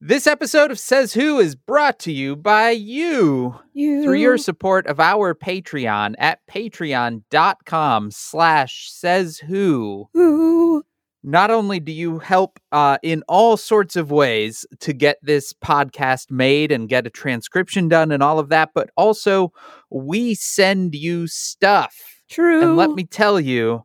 [0.00, 4.04] This episode of Says Who is brought to you by you, You.
[4.04, 10.08] through your support of our Patreon at patreon.com slash says who.
[10.14, 10.84] Who?
[11.24, 16.30] Not only do you help uh, in all sorts of ways to get this podcast
[16.30, 19.52] made and get a transcription done and all of that, but also
[19.90, 22.22] we send you stuff.
[22.30, 22.62] True.
[22.62, 23.84] And let me tell you,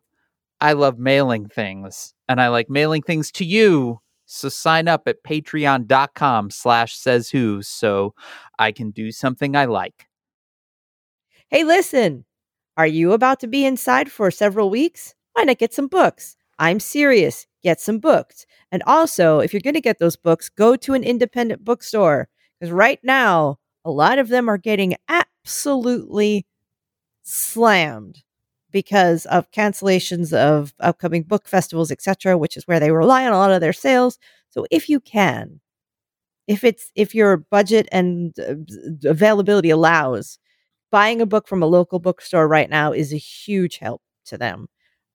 [0.62, 4.00] I love mailing things and I like mailing things to you.
[4.34, 8.16] So sign up at patreon.com slash says who so
[8.58, 10.08] I can do something I like.
[11.50, 12.26] Hey, listen.
[12.76, 15.14] Are you about to be inside for several weeks?
[15.34, 16.36] Why not get some books?
[16.58, 17.46] I'm serious.
[17.62, 18.48] Get some books.
[18.72, 22.28] And also, if you're going to get those books, go to an independent bookstore
[22.60, 26.48] because right now, a lot of them are getting absolutely
[27.22, 28.24] slammed
[28.74, 33.38] because of cancellations of upcoming book festivals, etc., which is where they rely on a
[33.38, 34.20] lot of their sales.
[34.50, 35.62] So if you can,
[36.48, 38.56] if it's if your budget and uh,
[39.10, 40.40] availability allows,
[40.92, 44.68] buying a book from a local bookstore right now is a huge help to them.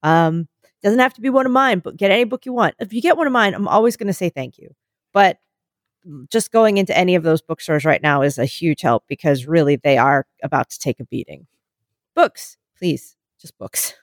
[0.03, 0.49] Um,
[0.83, 2.77] doesn't have to be one of mine, but get any book you want.
[2.79, 4.71] If you get one of mine, I'm always going to say thank you.
[5.13, 5.39] But
[6.31, 9.77] just going into any of those bookstores right now is a huge help because really
[9.77, 11.47] they are about to take a beating.
[12.15, 13.95] Books, please, just books.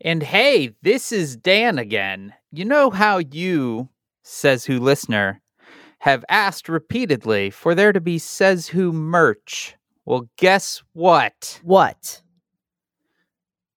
[0.00, 2.34] And hey, this is Dan again.
[2.52, 3.88] You know how you,
[4.22, 5.40] says who listener,
[6.00, 9.74] have asked repeatedly for there to be says who merch.
[10.04, 11.60] Well, guess what?
[11.64, 12.22] What?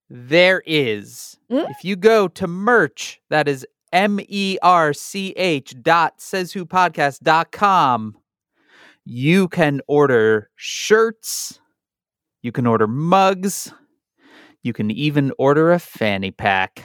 [0.09, 1.37] There is.
[1.51, 1.69] Mm?
[1.69, 6.65] If you go to merch, that is M E R C H dot says who
[6.65, 8.17] podcast dot com,
[9.05, 11.59] you can order shirts,
[12.41, 13.73] you can order mugs,
[14.63, 16.83] you can even order a fanny pack.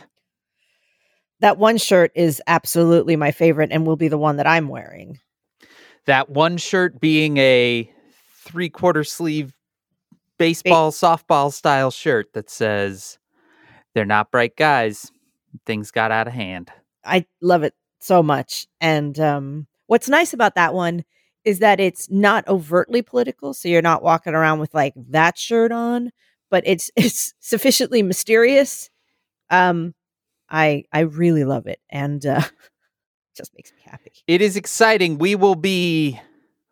[1.40, 5.18] That one shirt is absolutely my favorite and will be the one that I'm wearing.
[6.06, 7.90] That one shirt being a
[8.44, 9.54] three quarter sleeve
[10.38, 13.18] baseball, softball style shirt that says,
[13.94, 15.10] They're not bright guys.
[15.66, 16.70] Things got out of hand.
[17.04, 18.66] I love it so much.
[18.80, 21.04] And um, what's nice about that one
[21.44, 25.72] is that it's not overtly political, so you're not walking around with like that shirt
[25.72, 26.10] on,
[26.54, 28.88] but it's it's sufficiently mysterious.
[29.50, 29.92] Um,
[30.48, 32.42] I I really love it, and uh,
[33.36, 34.12] just makes me happy.
[34.28, 35.18] It is exciting.
[35.18, 36.20] We will be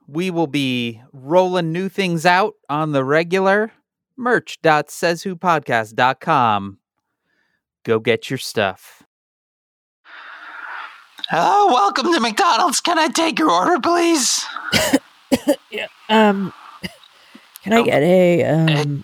[0.07, 3.73] we will be rolling new things out on the regular
[4.17, 6.79] merch.sayswhopodcast.com.
[7.85, 9.03] Go get your stuff.
[11.29, 12.81] Hello, welcome to McDonald's.
[12.81, 14.45] Can I take your order, please?
[15.73, 15.89] yeah.
[16.09, 16.53] Um,
[17.65, 19.03] can I Oh, get a um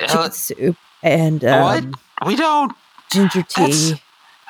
[0.00, 1.84] Uh, soup and what?
[1.84, 1.94] um,
[2.26, 2.72] we don't.
[3.10, 3.94] ginger tea?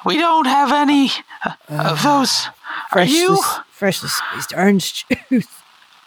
[0.04, 1.10] We don't have any
[1.44, 1.52] uh,
[1.90, 2.46] of those.
[2.90, 3.42] freshly, you?
[3.70, 5.46] freshly squeezed orange juice.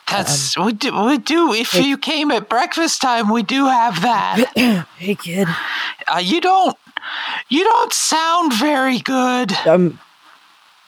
[0.09, 1.05] That's we do.
[1.05, 1.51] We do.
[1.53, 1.81] If Hey.
[1.87, 4.51] you came at breakfast time, we do have that.
[4.97, 5.47] hey kid,
[6.07, 6.77] Uh, you don't.
[7.49, 9.51] You don't sound very good.
[9.67, 9.99] um,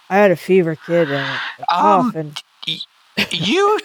[0.09, 2.43] I had a fever, kid, and a Um, cough, and
[3.31, 3.79] You.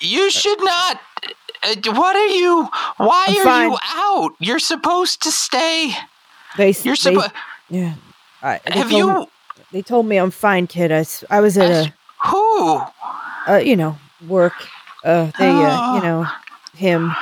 [0.00, 1.00] You should not.
[1.64, 2.68] Uh, what are you?
[2.98, 3.70] Why I'm are fine.
[3.70, 4.32] you out?
[4.40, 5.92] You're supposed to stay.
[6.56, 6.74] They.
[6.82, 7.32] You're supposed.
[7.70, 7.94] yeah.
[8.42, 9.26] I, they Have told you?
[9.72, 10.92] They told me I'm fine, kid.
[10.92, 11.86] I, I was at Uh,
[12.30, 12.80] Who?
[13.48, 14.52] uh, you know, work.
[15.02, 16.26] Uh, they, uh, you know,
[16.74, 17.14] him.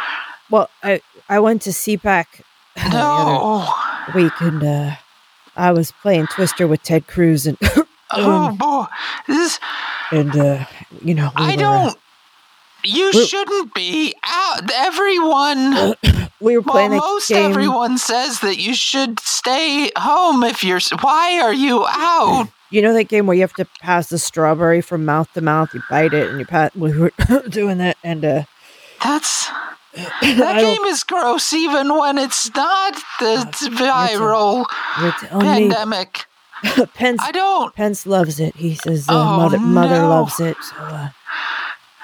[0.51, 2.25] Well, I I went to CPAC
[2.77, 4.91] the other week, and uh,
[5.57, 7.59] I was playing Twister with Ted Cruz, and
[8.15, 8.85] Oh Um, boy,
[9.27, 9.59] this
[10.11, 10.65] and uh,
[11.03, 11.99] you know, we I were, don't.
[12.85, 14.71] You We're- shouldn't be out.
[14.73, 15.95] Everyone,
[16.41, 17.51] we were well, playing a most game.
[17.51, 20.81] everyone says that you should stay home if you're.
[21.01, 22.49] Why are you out?
[22.71, 25.75] You know that game where you have to pass the strawberry from mouth to mouth.
[25.75, 26.75] You bite it, and you pass.
[26.75, 27.13] We were
[27.49, 28.43] doing that, and uh,
[29.05, 29.49] That's
[29.95, 34.65] that game is gross, even when it's not the viral
[35.01, 36.25] you're telling me pandemic.
[36.95, 37.75] Pence I don't.
[37.75, 38.55] Pence loves it.
[38.57, 40.57] He says uh, Oh, mother mother loves it.
[40.63, 41.09] So uh,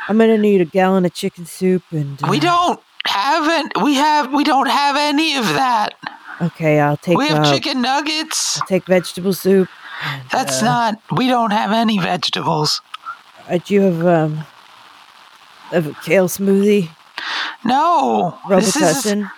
[0.09, 3.81] I'm gonna need a gallon of chicken soup, and uh, We don't haven't.
[3.83, 4.33] We have.
[4.33, 5.95] We don't have any of that.
[6.41, 7.19] Okay, I'll take.
[7.19, 8.61] We have uh, chicken nuggets.
[8.61, 9.69] I'll take vegetable soup.
[10.05, 11.03] and, That's uh, not.
[11.17, 12.81] We don't have any vegetables.
[13.49, 14.47] Uh, do you have um,
[15.73, 16.89] a kale smoothie,
[17.65, 18.39] No.
[18.45, 19.31] Robitussin,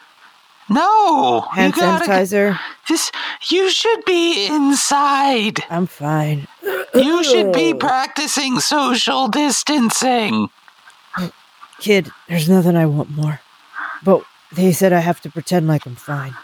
[0.68, 1.40] no.
[1.52, 2.04] hand you gotta.
[2.04, 2.58] sanitizer?
[2.88, 3.10] This.
[3.48, 5.64] You should be inside.
[5.70, 6.46] I'm fine.
[6.94, 10.48] You should be practicing social distancing.
[11.80, 13.40] Kid, there's nothing I want more.
[14.04, 14.22] But
[14.52, 16.34] they said I have to pretend like I'm fine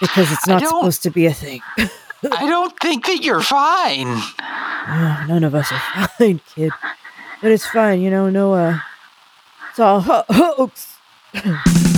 [0.00, 1.60] because it's not supposed to be a thing.
[1.78, 4.06] I don't think that you're fine.
[4.40, 6.72] "Ah, none of us are fine, kid.
[7.42, 8.30] But it's fine, you know.
[8.30, 8.78] No, uh,
[9.70, 10.96] it's all ho- hoax.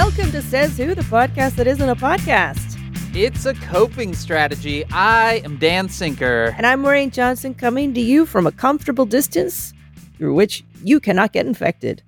[0.00, 2.78] Welcome to Says Who, the podcast that isn't a podcast.
[3.16, 4.84] It's a coping strategy.
[4.92, 6.54] I am Dan Sinker.
[6.56, 9.74] And I'm Maureen Johnson coming to you from a comfortable distance
[10.16, 12.04] through which you cannot get infected.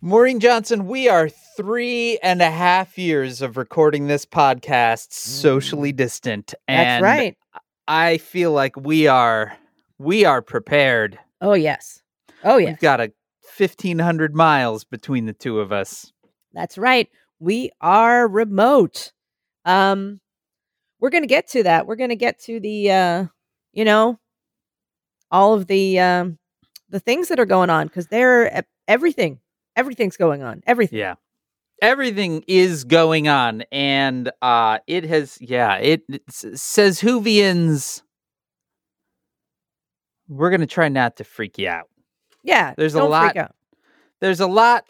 [0.00, 5.96] Maureen Johnson, we are three and a half years of recording this podcast socially mm.
[5.96, 6.54] distant.
[6.68, 7.36] That's right.
[7.88, 9.56] I feel like we are
[9.98, 11.18] we are prepared.
[11.40, 12.00] Oh, yes.
[12.44, 12.68] Oh, yes.
[12.68, 13.12] We've got a
[13.42, 16.12] fifteen hundred miles between the two of us.
[16.52, 17.08] That's right.
[17.38, 19.12] We are remote.
[19.64, 20.20] Um
[20.98, 21.86] we're going to get to that.
[21.86, 23.26] We're going to get to the uh
[23.72, 24.18] you know
[25.30, 26.38] all of the um
[26.88, 29.40] the things that are going on cuz they're everything
[29.76, 30.62] everything's going on.
[30.66, 30.98] Everything.
[30.98, 31.14] Yeah.
[31.82, 38.02] Everything is going on and uh it has yeah, it, it says Whovians
[40.28, 41.88] we're going to try not to freak you out.
[42.44, 42.74] Yeah.
[42.76, 43.36] There's a lot-.
[44.20, 44.84] There's a lot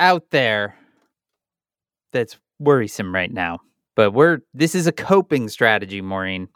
[0.00, 0.76] out there
[2.12, 3.60] that's worrisome right now.
[3.94, 6.48] But we're this is a coping strategy, Maureen.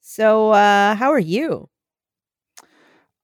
[0.00, 1.68] So, uh how are you?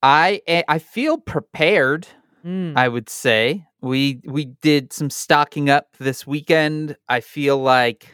[0.01, 2.07] I eh, I feel prepared.
[2.45, 2.73] Mm.
[2.77, 6.95] I would say we we did some stocking up this weekend.
[7.09, 8.07] I feel like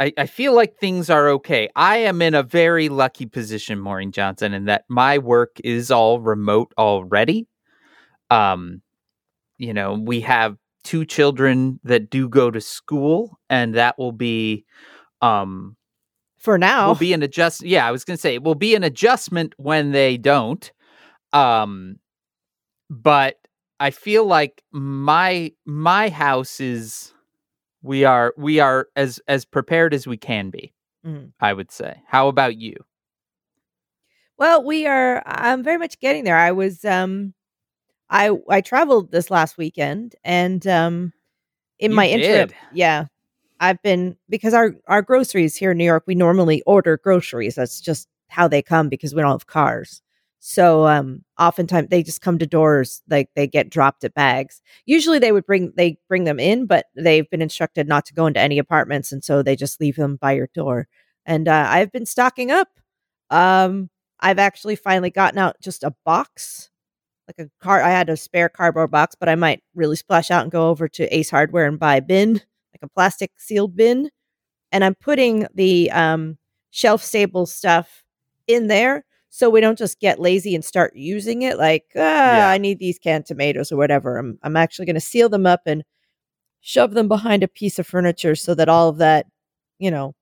[0.00, 1.68] I, I feel like things are okay.
[1.76, 6.20] I am in a very lucky position, Maureen Johnson, in that my work is all
[6.20, 7.46] remote already.
[8.30, 8.82] Um,
[9.58, 14.64] you know, we have two children that do go to school, and that will be
[15.22, 15.76] um
[16.38, 16.88] For now.
[16.88, 17.62] will be an adjust.
[17.62, 20.70] Yeah, I was gonna say it will be an adjustment when they don't.
[21.32, 21.96] Um,
[22.90, 23.36] but
[23.80, 27.12] I feel like my my house is
[27.82, 30.72] we are we are as as prepared as we can be.
[31.04, 31.32] Mhm.
[31.40, 32.02] I would say.
[32.06, 32.76] How about you?
[34.38, 36.36] Well, we are I'm very much getting there.
[36.36, 37.34] I was um
[38.14, 41.14] I I traveled this last weekend and um
[41.80, 42.56] in You my interim did?
[42.72, 43.06] yeah.
[43.60, 47.56] I've been because our our groceries here in New York, we normally order groceries.
[47.56, 50.02] That's just how they come because we don't have cars.
[50.40, 54.62] So um oftentimes they just come to doors like they get dropped at bags.
[54.86, 58.26] Usually they would bring they bring them in, but they've been instructed not to go
[58.26, 60.88] into any apartments and so they just leave them by your door.
[61.26, 62.68] And uh, I've been stocking up.
[63.30, 63.90] Um
[64.20, 66.70] I've actually finally gotten out just a box,
[67.28, 67.82] like a car.
[67.82, 70.88] I had a spare cardboard box, but I might really splash out and go over
[70.88, 74.10] to Ace Hardware and buy a bin, like a plastic sealed bin.
[74.72, 76.38] And I'm putting the um,
[76.70, 78.04] shelf stable stuff
[78.46, 81.58] in there so we don't just get lazy and start using it.
[81.58, 82.48] Like, ah, Yeah.
[82.50, 84.16] I need these canned tomatoes or whatever.
[84.18, 85.82] I'm, I'm actually going to seal them up and
[86.60, 89.26] shove them behind a piece of furniture so that all of that,
[89.78, 90.14] you know,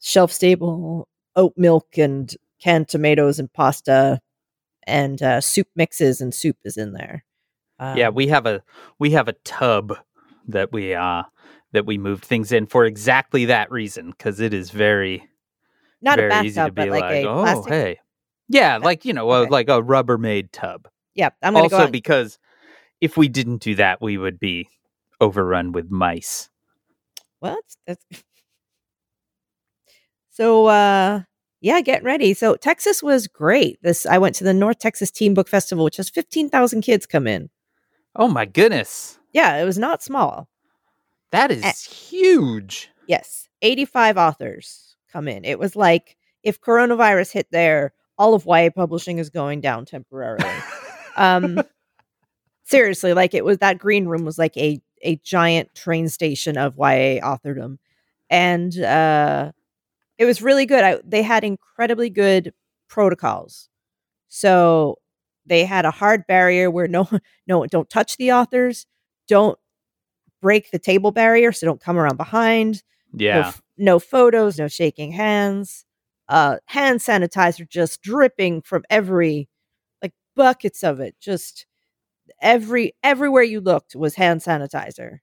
[0.00, 4.20] shelf stable oat milk and canned tomatoes and pasta
[4.90, 7.24] and uh, soup mixes and soup is in there.
[7.80, 8.62] yeah, Um, we have a
[8.98, 9.96] we have a tub
[10.48, 11.22] that we uh
[11.72, 15.28] that we moved things in for exactly that reason because it is very
[16.02, 17.72] not a very easy to bathtub, be but like, a oh plastic.
[17.72, 17.98] hey
[18.48, 19.50] yeah like you know a, okay.
[19.50, 20.88] like a Rubbermaid tub.
[21.14, 21.88] Yeah, I'm gonna also go.
[21.88, 22.38] Because
[23.00, 24.68] if we didn't do that, we would be
[25.20, 26.50] overrun with mice.
[27.40, 27.64] What?
[27.86, 28.04] That's
[30.30, 30.66] so.
[30.66, 31.22] uh
[31.60, 32.32] Yeah, getting ready.
[32.34, 33.78] So Texas was great.
[33.82, 37.06] This I went to the North Texas Teen Book Festival, which has fifteen thousand kids
[37.06, 37.50] come in.
[38.16, 40.48] Oh my goodness, Yeah, it was not small.
[41.32, 41.72] that is Eh.
[41.94, 42.90] huge.
[43.06, 45.44] Yes, eighty-five authors come in.
[45.44, 50.44] It was like if coronavirus hit there, all of YA publishing is going down temporarily.
[51.16, 51.60] um
[52.64, 56.76] seriously like it was that green room was like a a giant train station of
[56.76, 57.78] YA authordom
[58.28, 59.50] and uh
[60.20, 60.84] it was really good.
[60.84, 62.52] I, they had incredibly good
[62.88, 63.70] protocols.
[64.28, 64.98] So
[65.46, 67.08] they had a hard barrier where no
[67.46, 68.86] no don't touch the authors.
[69.26, 69.58] Don't
[70.42, 72.82] break the table barrier so don't come around behind.
[73.14, 75.86] No, yeah, f- no photos, no shaking hands.
[76.28, 79.48] Uh, hand sanitizer just dripping from every,
[80.02, 81.16] like buckets of it.
[81.18, 81.64] Just
[82.42, 85.20] every everywhere you looked was hand sanitizer,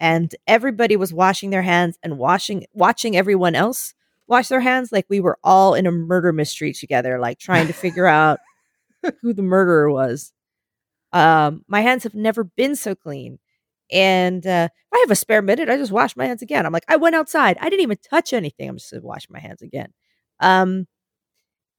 [0.00, 3.94] and everybody was washing their hands and washing watching everyone else
[4.26, 7.72] wash their hands like we were all in a murder mystery together, like trying to
[7.72, 8.40] figure out
[9.22, 10.32] who the murderer was.
[11.12, 13.38] Um, my hands have never been so clean.
[13.92, 16.66] And uh, if I have a spare minute, I just wash my hands again.
[16.66, 17.58] I'm like, I went outside.
[17.60, 18.68] I didn't even touch anything.
[18.68, 19.92] I'm just gonna wash my hands again.
[20.40, 20.86] Um,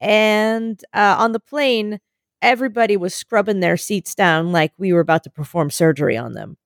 [0.02, 2.00] and uh, on the plane,
[2.42, 6.58] everybody was scrubbing their seats down like we were about to perform surgery on them.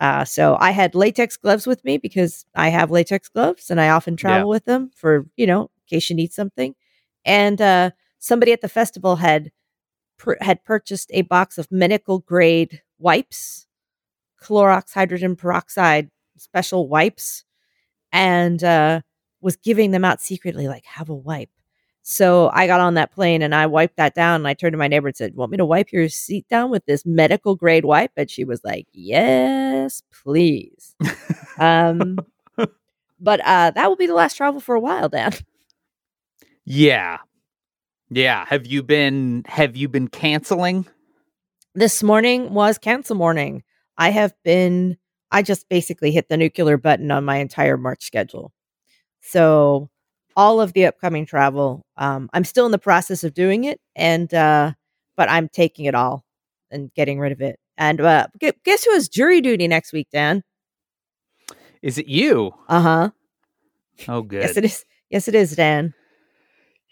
[0.00, 3.88] Uh, so I had latex gloves with me because I have latex gloves and I
[3.88, 6.74] often travel with them for, you know, in case you need something.
[7.24, 9.50] And uh, somebody at the festival had
[10.40, 13.66] had purchased a box of medical grade wipes,
[14.42, 17.44] Clorox hydrogen peroxide special wipes,
[18.12, 19.00] and uh,
[19.40, 21.50] was giving them out secretly, like, have a wipe.
[22.08, 24.78] So I got on that plane and I wiped that down and I turned to
[24.78, 27.84] my neighbor and said, Want me to wipe your seat down with this medical grade
[27.84, 28.12] wipe?
[28.16, 30.94] And she was like, Yes, please.
[31.58, 32.16] um
[33.20, 35.32] but uh that will be the last travel for a while, Dan.
[36.64, 37.18] Yeah.
[38.08, 38.44] Yeah.
[38.46, 40.86] Have you been have you been canceling?
[41.74, 43.64] This morning was cancel morning.
[43.98, 44.96] I have been
[45.32, 48.52] I just basically hit the nuclear button on my entire March schedule.
[49.22, 49.90] So
[50.36, 51.82] all of the upcoming travel.
[51.96, 54.72] Um, I'm still in the process of doing it, and uh,
[55.16, 56.24] but I'm taking it all
[56.70, 57.58] and getting rid of it.
[57.78, 58.26] And uh,
[58.64, 60.42] guess who has jury duty next week, Dan?
[61.82, 62.52] Is it you?
[62.68, 63.10] Uh huh.
[64.08, 64.42] Oh good.
[64.42, 64.84] Yes, it is.
[65.10, 65.94] Yes, it is, Dan.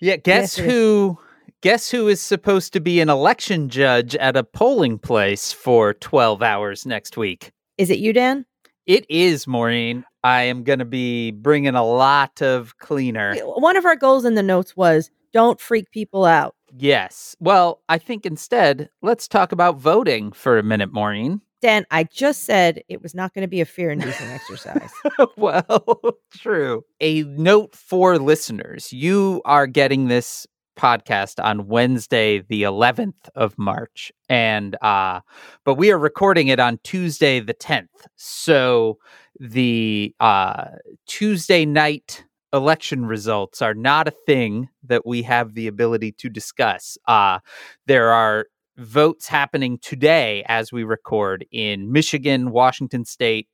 [0.00, 1.18] Yeah, guess Yes, who
[1.62, 6.42] guess who is supposed to be an election judge at a polling place for 12
[6.42, 7.52] hours next week?
[7.78, 8.44] Is it you, Dan?
[8.86, 10.04] It is Maureen.
[10.24, 13.36] I am going to be bringing a lot of cleaner.
[13.36, 16.56] One of our goals in the notes was don't freak people out.
[16.76, 17.36] Yes.
[17.40, 21.42] Well, I think instead, let's talk about voting for a minute, Maureen.
[21.60, 24.90] Dan, I just said it was not going to be a fear inducing exercise.
[25.36, 25.94] well,
[26.34, 26.84] true.
[27.00, 34.10] A note for listeners you are getting this podcast on Wednesday, the 11th of March.
[34.28, 35.20] And, uh,
[35.64, 37.88] but we are recording it on Tuesday, the 10th.
[38.16, 38.98] So
[39.38, 40.66] the, uh,
[41.06, 46.96] Tuesday night election results are not a thing that we have the ability to discuss.
[47.08, 47.40] Uh,
[47.86, 53.48] there are votes happening today as we record in Michigan, Washington State,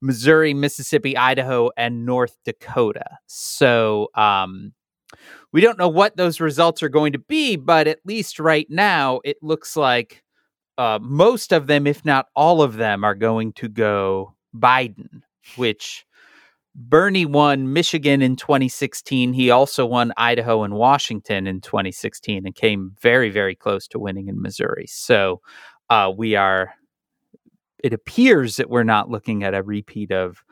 [0.00, 3.18] Missouri, Mississippi, Idaho, and North Dakota.
[3.26, 4.72] So um,
[5.52, 9.20] we don't know what those results are going to be, but at least right now,
[9.24, 10.22] it looks like
[10.76, 15.22] uh, most of them, if not all of them, are going to go Biden,
[15.56, 16.06] which
[16.74, 19.32] Bernie won Michigan in 2016.
[19.32, 24.28] He also won Idaho and Washington in 2016 and came very, very close to winning
[24.28, 24.86] in Missouri.
[24.88, 25.40] So
[25.88, 26.74] uh, we are,
[27.82, 30.42] it appears that we're not looking at a repeat of,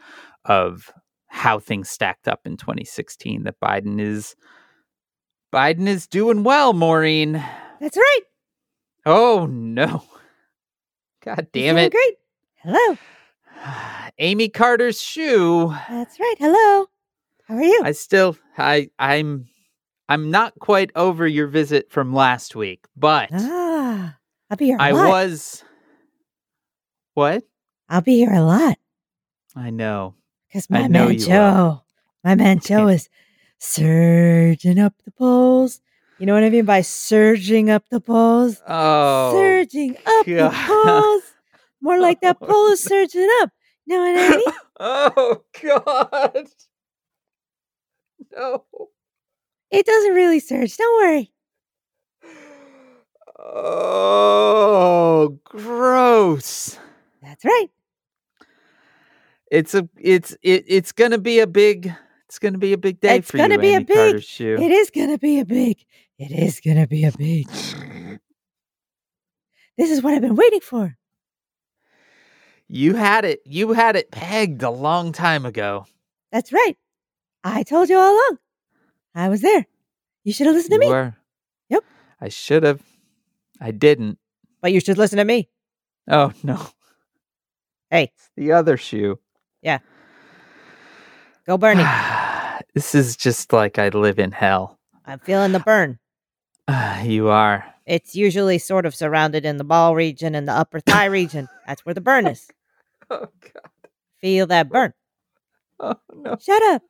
[0.45, 0.93] of
[1.27, 4.37] how things stacked up in 2016, that Biden is,
[5.53, 7.43] Biden is doing well, Maureen.
[7.81, 8.21] That's right.
[9.05, 10.05] Oh no.
[11.25, 11.91] God damn it.
[11.91, 12.15] Great.
[12.63, 12.97] Hello.
[14.19, 15.75] Amy Carter's shoe.
[15.89, 16.35] That's right.
[16.39, 16.87] Hello.
[17.47, 17.83] How are you?
[17.85, 19.47] I still I I'm
[20.09, 24.17] I'm not quite over your visit from last week, but ah,
[24.51, 25.09] I'll be here a I lot.
[25.09, 25.65] was
[27.15, 27.45] What?
[27.89, 28.79] I'll be here a lot
[29.55, 30.15] I know.
[30.49, 31.19] because my know man.
[31.19, 31.83] Joe,
[32.25, 33.09] my man Joe is
[33.59, 35.81] surging up the polls.
[36.19, 38.63] You know what I mean by surging up the polls?
[38.69, 39.33] Oh.
[39.35, 40.67] surging up the God.
[40.85, 41.23] polls.
[41.83, 43.51] More like that pole is surging up.
[43.87, 44.45] Know what I mean?
[44.81, 46.47] oh god.
[48.35, 48.65] No.
[49.71, 50.75] It doesn't really surge.
[50.77, 51.33] Don't worry.
[53.39, 56.79] Oh, gross.
[57.23, 57.69] That's right.
[59.51, 61.93] It's a it's it, it's going to be a big
[62.29, 64.57] it's to be a big day It's for gonna you, be a big- shoe.
[64.59, 65.77] It is gonna be a big.
[66.19, 67.47] It is gonna be a big.
[69.79, 70.97] This is what I've been waiting for.
[72.75, 73.43] You had it.
[73.45, 75.85] You had it pegged a long time ago.
[76.31, 76.75] That's right.
[77.45, 78.39] I told you all along.
[79.15, 79.67] I was there.
[80.25, 80.89] You should have listened to me.
[80.89, 81.15] were.
[81.69, 81.85] Yep.
[82.19, 82.81] I should have.
[83.61, 84.19] I didn't.
[84.63, 85.51] But you should listen to me.
[86.09, 86.67] Oh no.
[87.91, 88.05] Hey.
[88.05, 89.19] It's the other shoe.
[89.61, 89.81] Yeah.
[91.47, 91.85] Go Bernie.
[92.75, 94.79] this is just like I live in hell.
[95.05, 95.99] I'm feeling the burn.
[97.05, 97.67] you are.
[97.85, 101.51] It's usually sort of surrounded in the ball region and the upper thigh region.
[101.67, 102.49] That's where the burn is.
[103.13, 103.71] Oh god.
[104.21, 104.95] Feel that burn.
[105.79, 106.37] Oh no.
[106.41, 106.83] Shut up.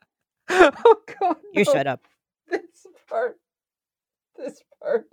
[0.84, 1.36] Oh god.
[1.52, 2.00] You shut up.
[2.48, 3.38] This part.
[4.36, 5.06] This part.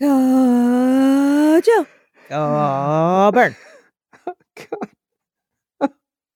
[0.00, 1.86] Go, Joe.
[2.28, 3.56] Go, burn.
[4.26, 4.32] Oh
[5.80, 5.90] god.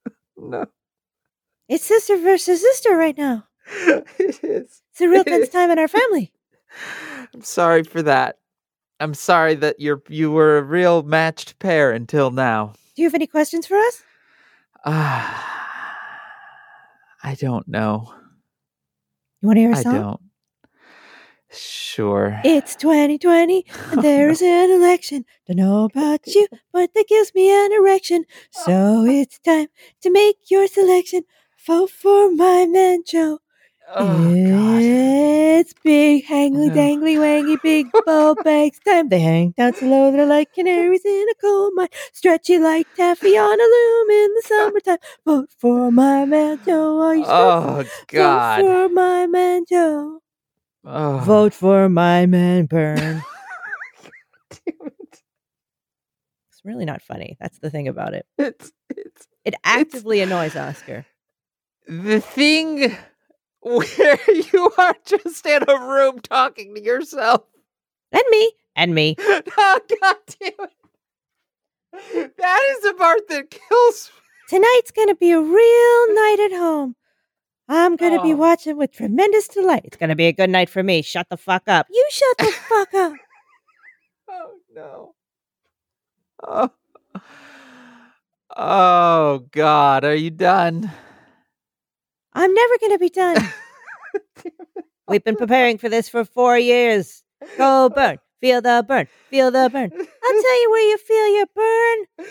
[0.36, 0.66] no.
[1.68, 3.46] It's sister versus sister right now.
[4.18, 4.82] it is.
[4.92, 6.30] It's a real tense time in our family.
[7.34, 8.38] I'm sorry for that.
[9.00, 12.74] I'm sorry that you're you were a real matched pair until now.
[13.00, 14.04] Do you have any questions for us?
[14.84, 15.96] Ah,
[17.24, 18.12] I don't know.
[19.40, 19.94] You want to hear a I song?
[19.94, 20.20] don't.
[21.50, 22.38] Sure.
[22.44, 25.24] It's 2020 and there's an election.
[25.46, 28.26] Don't know about you, but that gives me an erection.
[28.50, 29.68] So it's time
[30.02, 31.22] to make your selection.
[31.66, 33.38] Vote for my man Joe.
[33.96, 34.80] Oh, God.
[34.82, 39.08] It's big, hangly, dangly, wangy, big ball bags time.
[39.08, 41.88] They hang down so low they're like canaries in a coal mine.
[42.12, 44.98] Stretchy like taffy on a loom in the summertime.
[45.26, 47.00] Vote for my man Joe.
[47.00, 48.60] Are you Oh, Vote God.
[48.62, 50.20] for my man Joe.
[50.84, 51.18] Oh.
[51.18, 53.22] Vote for my man Burn.
[56.52, 57.38] It's really not funny.
[57.40, 58.26] That's the thing about it.
[58.36, 61.06] It's, it's It actively annoys Oscar.
[61.88, 62.94] the thing
[63.62, 64.18] where
[64.52, 67.42] you are just in a room talking to yourself.
[68.12, 68.52] And me.
[68.76, 69.16] And me.
[69.58, 70.52] Oh, God damn
[71.92, 72.36] it.
[72.38, 74.58] That is the part that kills me.
[74.58, 76.96] Tonight's going to be a real night at home.
[77.68, 78.36] I'm going to be Oh.
[78.36, 79.82] watching with tremendous delight.
[79.84, 81.02] It's going to be a good night for me.
[81.02, 81.86] Shut the fuck up.
[81.90, 83.12] You shut the fuck up.
[84.32, 85.14] Oh, no.
[86.46, 86.70] Oh.
[88.56, 90.04] Oh, God.
[90.04, 90.90] Are you done?
[92.32, 93.36] I'm never going to be done.
[95.08, 97.22] We've been preparing for this for four years.
[97.58, 98.18] Go burn.
[98.40, 99.08] Feel the burn.
[99.28, 99.90] Feel the burn.
[99.92, 102.26] I'll tell you where you feel your burn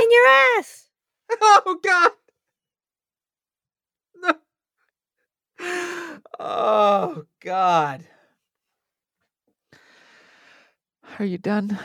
[0.00, 0.26] in your
[0.58, 0.86] ass.
[1.40, 2.10] Oh God.
[4.16, 4.34] No.
[6.40, 8.04] Oh God.
[11.18, 11.78] Are you done?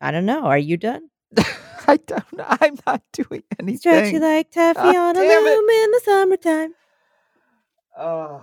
[0.00, 0.44] I don't know.
[0.44, 1.10] Are you done?
[1.86, 3.78] I don't I'm not doing anything.
[3.78, 5.84] Stretch you like taffy on a damn it.
[5.84, 6.74] in the summertime.
[7.98, 8.42] oh.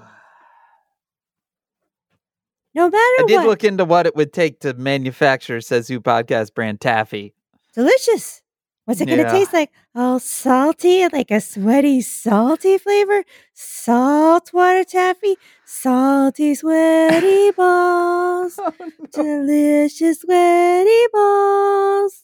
[2.75, 5.99] No matter I did what, look into what it would take to manufacture Says Who
[5.99, 7.33] podcast brand taffy.
[7.73, 8.41] delicious.
[8.85, 9.31] What's it gonna Yeah.
[9.31, 9.71] taste like?
[9.95, 13.23] All salty, like a sweaty, salty flavor.
[13.53, 18.59] Saltwater taffy, salty, sweaty oh, balls.
[18.59, 18.89] Oh, no.
[19.11, 22.23] Delicious, sweaty balls.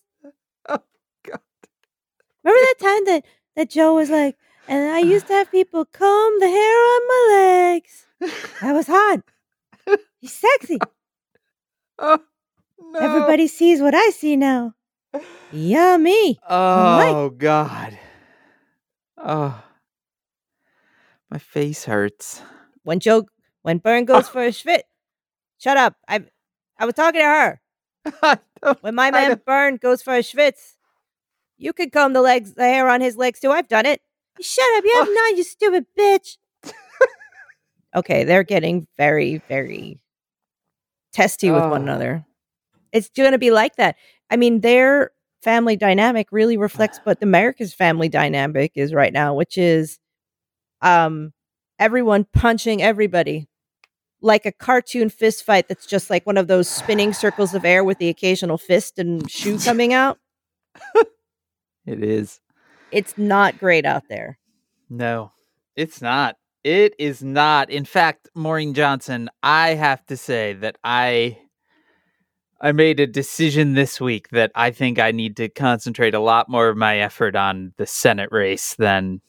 [2.46, 2.50] Oh.
[2.50, 3.26] Remember that time that
[3.56, 4.36] that Joe was like,
[4.68, 8.06] and I used to have people comb the hair on my legs.
[8.62, 9.22] That was hot.
[10.20, 10.80] He's sexy.
[12.00, 12.18] Oh,
[12.80, 13.00] no.
[13.00, 14.74] Everybody sees what I see now.
[15.52, 16.40] Yummy.
[16.50, 18.00] Oh God.
[19.16, 19.64] Oh.
[21.30, 22.42] My face hurts.
[22.84, 23.28] When Joe,
[23.62, 24.82] when Byrne goes for a schwit,
[25.60, 25.96] shut up.
[26.08, 26.26] I,
[26.80, 28.40] I was talking to her.
[28.82, 30.74] When my man don't- goes for a schwitz,
[31.58, 33.52] you could comb the legs, the hair on his legs too.
[33.52, 34.02] I've done it.
[34.42, 34.84] Shut up.
[34.84, 35.14] You have Oh.
[35.32, 36.38] not, you stupid bitch.
[37.96, 40.00] okay, they're getting very, very
[41.12, 41.76] testy with one Oh.
[41.76, 42.26] another.
[42.92, 43.96] It's going to be like that.
[44.30, 45.12] I mean, their
[45.42, 50.00] family dynamic really reflects what America's family dynamic is right now, which is
[50.82, 51.32] um
[51.80, 53.48] everyone punching everybody
[54.22, 57.84] like a cartoon fist fight that's just like one of those spinning circles of air
[57.84, 60.18] with the occasional fist and shoe coming out.
[61.86, 62.40] It is.
[62.92, 64.38] It's not great out there.
[64.90, 65.32] No,
[65.76, 66.38] it's not.
[66.64, 67.70] It is not.
[67.70, 71.38] In fact, Maureen Johnson, I have to say that I
[72.62, 76.48] I made a decision this week that I think I need to concentrate a lot
[76.48, 79.20] more of my effort on the Senate race than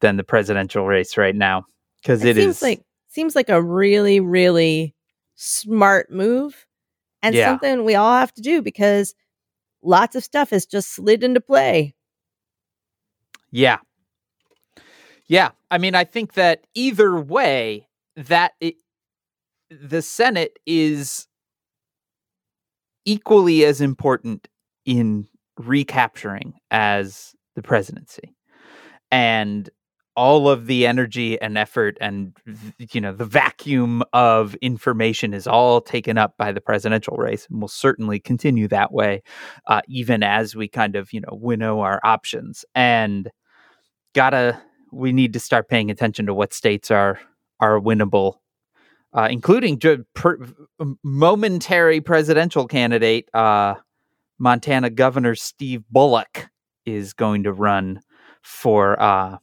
[0.00, 1.64] than the presidential race right now
[2.02, 4.94] because It it seems is like seems like a really really
[5.34, 6.66] smart move
[7.22, 7.46] and Yeah.
[7.52, 9.14] something we all have to do because
[9.84, 11.94] lots of stuff has just slid into play.
[13.50, 13.78] Yeah.
[15.26, 15.50] Yeah.
[15.70, 18.76] I mean, I think that either way, that it,
[19.70, 21.26] the Senate is
[23.04, 24.48] equally as important
[24.84, 28.34] in recapturing as the presidency.
[29.10, 29.70] And
[30.16, 32.36] all of the energy and effort and
[32.92, 37.60] you know the vacuum of information is all taken up by the presidential race and
[37.60, 39.22] will certainly continue that way
[39.66, 42.64] uh, even as we kind of you know winnow our options.
[42.74, 43.30] And
[44.14, 44.60] gotta
[44.92, 47.20] we need to start paying attention to what states are
[47.60, 48.36] are winnable
[49.12, 49.80] uh, including
[50.14, 50.38] per,
[51.02, 53.74] momentary presidential candidate uh,
[54.38, 56.48] montana governor steve bullock
[56.86, 58.00] is going to run
[58.42, 59.36] for uh,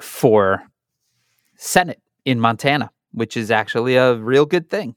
[0.00, 0.62] for
[1.56, 4.94] senate in montana which is actually a real good thing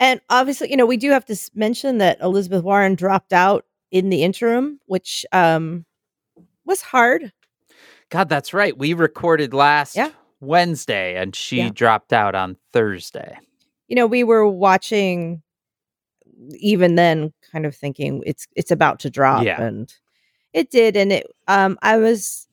[0.00, 4.10] And obviously, you know, we do have to mention that Elizabeth Warren dropped out in
[4.10, 5.84] the interim, which um
[6.64, 7.32] was hard.
[8.10, 10.10] god that's right we recorded last Yeah.
[10.40, 11.70] wednesday and she Yeah.
[11.70, 13.38] dropped out on thursday
[13.88, 15.42] You know, we were watching
[16.58, 19.60] even then kind of thinking it's it's about to drop Yeah.
[19.62, 19.92] and
[20.52, 22.47] it did and it um I was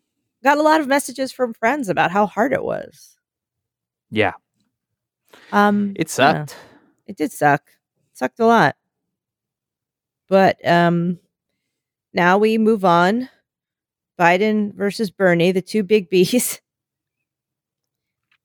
[0.46, 3.18] got a lot of messages from friends about how hard it was.
[4.12, 4.34] Yeah,
[5.52, 6.56] Um, it sucked.
[7.08, 7.64] it did suck.
[8.14, 8.76] sucked a lot.
[10.30, 11.20] But um,
[12.14, 13.28] now we move on.
[14.20, 16.62] Biden versus Bernie, the two big B's.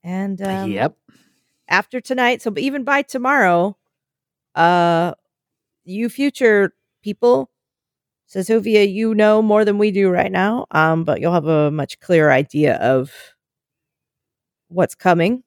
[0.03, 0.97] And um, yep.
[1.69, 3.77] after tonight, so even by tomorrow,
[4.55, 5.13] uh,
[5.85, 7.50] you future people,
[8.31, 10.65] says Sophia, you know more than we do right now.
[10.71, 13.13] Um, but you'll have a much clearer idea of
[14.69, 15.43] what's coming.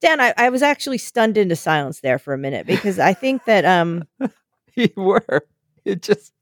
[0.00, 3.44] Dan, I, I was actually stunned into silence there for a minute because I think
[3.44, 4.04] that um
[4.74, 5.46] you were.
[5.84, 6.32] It just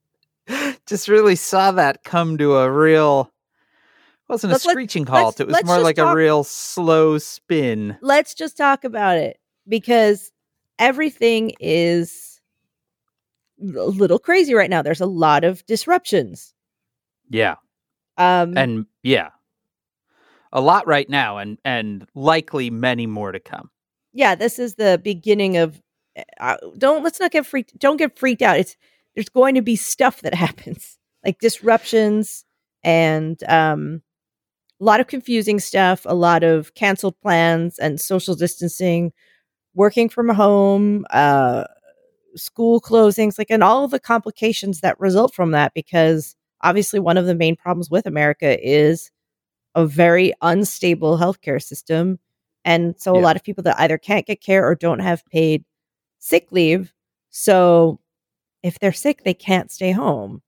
[0.86, 3.30] just really saw that come to a real
[4.28, 5.40] wasn't a screeching halt.
[5.40, 7.98] It was more like talk- a real slow spin.
[8.00, 9.38] let's just talk about it
[9.68, 10.32] because
[10.78, 12.35] everything is
[13.60, 14.82] a little crazy right now.
[14.82, 16.54] There's a lot of disruptions.
[17.30, 17.56] Yeah.
[18.16, 19.30] Um And yeah.
[20.52, 23.70] A lot right now and and likely many more to come.
[24.12, 25.80] yeah, this is the beginning of
[26.40, 28.58] uh, don't let's not get freaked don't get freaked out.
[28.58, 28.76] It's
[29.14, 32.44] there's going to be stuff that happens like disruptions
[32.84, 34.02] and um
[34.80, 39.12] a lot of confusing stuff, a lot of canceled plans and social distancing,
[39.74, 41.64] working from home, uh
[42.36, 47.16] school closings, like and all of the complications that result from that because obviously one
[47.16, 49.10] of the main problems with America is
[49.74, 52.18] a very unstable healthcare system
[52.66, 55.64] and so a lot of people that either can't get care or don't have paid
[56.18, 56.92] sick leave.
[57.30, 58.00] So
[58.64, 60.42] if they're sick, they can't stay home.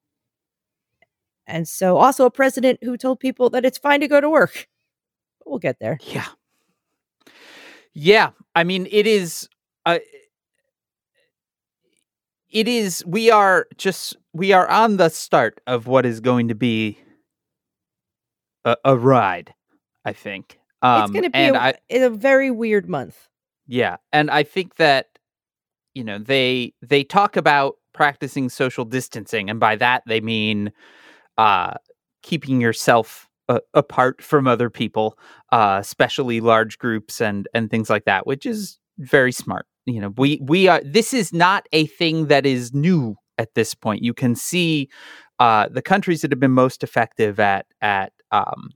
[1.46, 4.66] And so also a president who told people that it's fine to go to work.
[5.46, 5.98] We'll get there.
[6.02, 6.26] Yeah.
[7.94, 8.30] Yeah.
[8.54, 9.48] I mean, it is.
[9.86, 10.00] Uh,
[12.50, 13.04] it is.
[13.06, 14.16] We are just.
[14.32, 16.98] We are on the start of what is going to be
[18.64, 19.54] a, a ride.
[20.04, 20.58] I think.
[20.82, 23.28] Um, it's going to be a, I, a very weird month.
[23.66, 25.06] Yeah, and I think that
[25.94, 30.72] you know they they talk about practicing social distancing, and by that they mean
[31.36, 31.74] uh,
[32.22, 35.18] keeping yourself uh, apart from other people,
[35.52, 39.66] uh, especially large groups and and things like that, which is very smart.
[39.88, 40.80] You know, we we are.
[40.84, 44.02] This is not a thing that is new at this point.
[44.02, 44.88] You can see
[45.38, 48.70] uh, the countries that have been most effective at at um,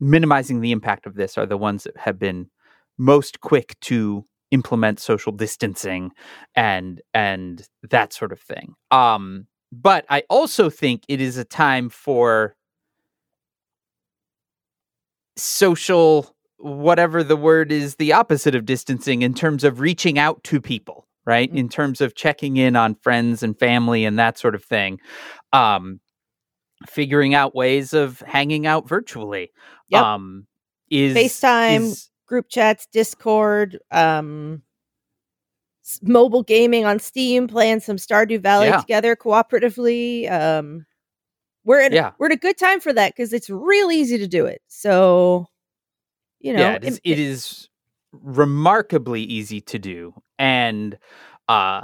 [0.00, 2.50] minimizing the impact of this are the ones that have been
[2.98, 6.10] most quick to implement social distancing
[6.54, 8.74] and and that sort of thing.
[8.90, 12.54] Um, but I also think it is a time for
[15.36, 20.60] social whatever the word is the opposite of distancing in terms of reaching out to
[20.60, 21.56] people right Mhm.
[21.58, 24.98] in terms of checking in on friends and family and that sort of thing
[25.52, 26.00] um
[26.88, 29.50] figuring out ways of hanging out virtually
[29.88, 30.02] Yep.
[30.02, 30.46] um
[30.90, 34.62] is FaceTime, is- Group chats, Discord, um,
[36.02, 38.80] mobile gaming on Steam, playing some Stardew Valley Yeah.
[38.80, 40.30] together cooperatively.
[40.30, 40.86] Um,
[41.64, 42.12] we're in Yeah.
[42.18, 44.62] we're in a good time for that because it's real easy to do it.
[44.68, 45.46] So,
[46.42, 47.68] you know, yeah, it is, it is
[48.12, 50.98] remarkably easy to do, and
[51.48, 51.82] uh,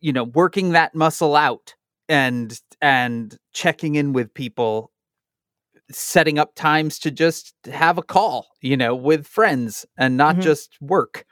[0.00, 1.74] you know, working that muscle out
[2.08, 4.90] and and checking in with people,
[5.90, 10.42] setting up times to just have a call, you know, with friends and not Mhm.
[10.42, 11.24] just work,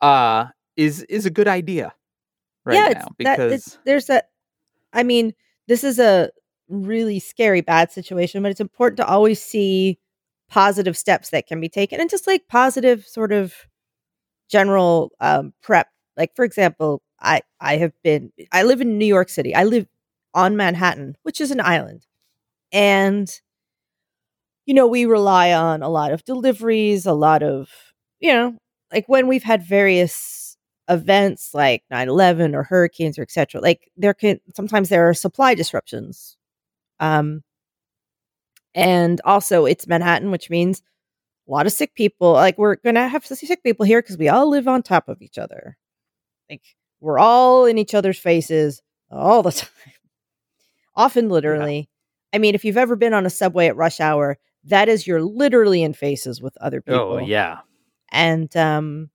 [0.00, 1.94] uh, is is a good idea
[2.64, 4.30] right yeah, now that, because it's, there's that.
[4.92, 5.34] I mean,
[5.68, 6.30] this is a
[6.68, 9.98] really scary, bad situation, but it's important to always see
[10.48, 13.54] positive steps that can be taken and just like positive sort of
[14.50, 15.88] general um, prep.
[16.16, 19.54] Like, for example, I I have been I live in New York City.
[19.54, 19.86] I live
[20.34, 22.06] on Manhattan, which is an island,
[22.72, 23.30] and
[24.66, 27.68] you know we rely on a lot of deliveries, a lot of
[28.20, 28.56] you know
[28.92, 30.56] like when we've had various
[30.88, 36.36] events like 9-11 or hurricanes or etc like there can sometimes there are supply disruptions
[37.00, 37.42] um
[38.76, 40.82] and also it's manhattan which means
[41.48, 44.48] a lot of sick people like we're gonna have sick people here because we all
[44.48, 45.76] live on top of each other.
[46.50, 46.62] Like
[47.00, 49.70] we're all in each other's faces all the time.
[50.94, 51.88] Often literally.
[52.32, 55.22] I mean if you've ever been on a subway at rush hour that is you're
[55.22, 57.00] literally in faces with other people.
[57.00, 57.60] oh yeah,
[58.10, 59.10] and um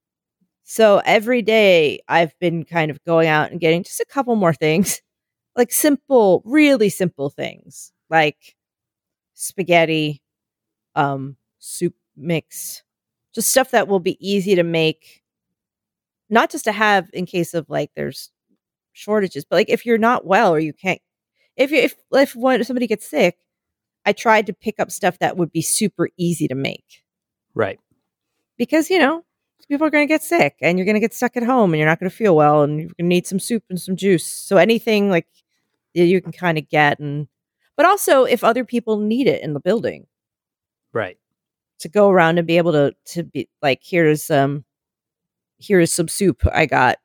[0.63, 4.53] so every day I've been kind of going out and getting just a couple more
[4.53, 5.01] things.
[5.53, 7.91] Like simple, really simple things.
[8.09, 8.55] Like
[9.41, 10.21] spaghetti,
[10.95, 12.83] um soup mix,
[13.35, 15.23] just stuff that will be easy to make
[16.29, 18.31] not just to have in case of like there's
[18.93, 21.01] shortages, but like if you're not well or you can't
[21.57, 23.37] if you, if if one, somebody gets sick,
[24.05, 27.03] I tried to pick up stuff that would be super easy to make
[27.55, 27.79] Right.
[28.57, 29.23] because you know
[29.69, 31.79] people are going to get sick and you're going to get stuck at home and
[31.79, 33.95] you're not going to feel well and you're going to need some soup and some
[33.95, 34.25] juice.
[34.25, 35.27] So anything like
[35.93, 37.27] you can kind of get and
[37.77, 40.07] but also if other people need it in the building
[40.93, 41.17] Right.
[41.79, 44.65] to go around and be able to to be like here's um
[45.59, 46.97] here's some soup I got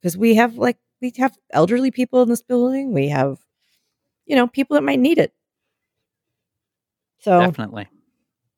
[0.00, 2.92] because we have like we have elderly people in this building.
[2.92, 3.38] We have
[4.26, 5.32] you know people that might need it.
[7.20, 7.88] So Definitely.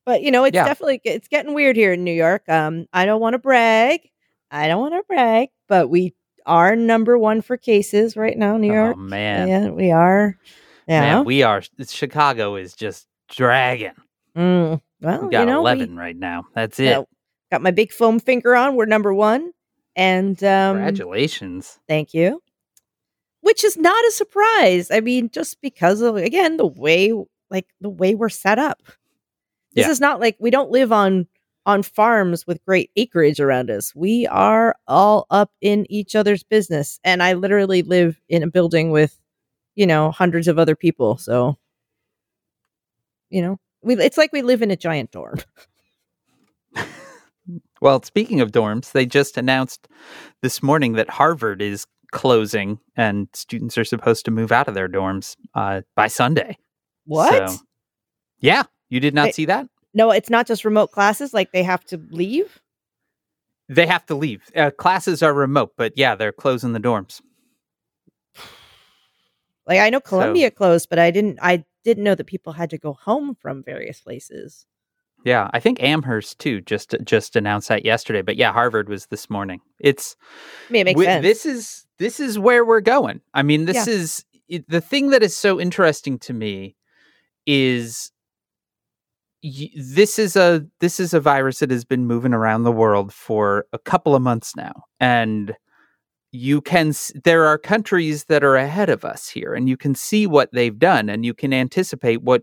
[0.04, 0.64] but you know, it's Yeah.
[0.64, 2.48] definitely it's getting weird here in New York.
[2.48, 4.00] Um, I don't want to brag.
[4.50, 6.14] I don't want to brag, but we
[6.46, 8.96] are number one for cases right now, New York.
[8.96, 9.48] Oh man.
[9.48, 10.36] Yeah, we are.
[10.92, 11.00] Yeah.
[11.16, 13.92] Man, we are Chicago is just dragging.
[14.36, 14.80] Mm.
[15.00, 16.44] Well, We got you know, we- 11 right now.
[16.54, 16.84] That's it.
[16.84, 17.02] yeah,
[17.50, 18.76] got my big foam finger on.
[18.76, 19.52] We're number one,
[19.96, 21.78] and um, Congratulations.
[21.88, 22.42] thank you.
[23.40, 24.90] Which is not a surprise.
[24.90, 27.12] I mean, just because of again the way,
[27.50, 28.82] like the way we're set up.
[29.74, 29.90] This Yeah.
[29.92, 31.26] is not like we don't live on
[31.64, 33.94] on farms with great acreage around us.
[33.94, 38.90] We are all up in each other's business, and I literally live in a building
[38.90, 39.16] with,
[39.74, 41.16] you know, hundreds of other people.
[41.18, 41.56] So,
[43.30, 45.36] you know, we it's like we live in a giant dorm.
[47.80, 49.88] Well, speaking of dorms, they just announced
[50.40, 54.88] this morning that Harvard is closing and students are supposed to move out of their
[54.88, 56.56] dorms uh, by Sunday.
[57.06, 57.50] What?
[57.50, 57.56] So-
[58.38, 58.62] Yeah.
[58.88, 59.34] You did not Wait.
[59.34, 59.66] see that?
[59.94, 61.34] no, it's not just remote classes.
[61.34, 62.60] Like they have to leave.
[63.68, 64.42] They have to leave.
[64.54, 67.20] Uh, classes are remote, but yeah, they're closing the dorms.
[69.66, 71.38] Like I know Columbia closed, but I didn't.
[71.42, 74.66] I didn't know that people had to go home from various places.
[75.24, 78.22] Yeah, I think Amherst too just just announced that yesterday.
[78.22, 79.60] But yeah, Harvard was this morning.
[79.78, 80.16] It's
[80.68, 81.22] I mean, it makes wi- sense.
[81.22, 83.20] this is this is where we're going.
[83.34, 83.92] I mean, this Yeah.
[83.94, 86.74] is it, the thing that is so interesting to me
[87.46, 88.10] is
[89.44, 93.12] y- this is a this is a virus that has been moving around the world
[93.12, 95.54] for a couple of months now, and
[96.32, 96.92] you can
[97.24, 100.78] there are countries that are ahead of us here, and you can see what they've
[100.78, 102.42] done, and you can anticipate what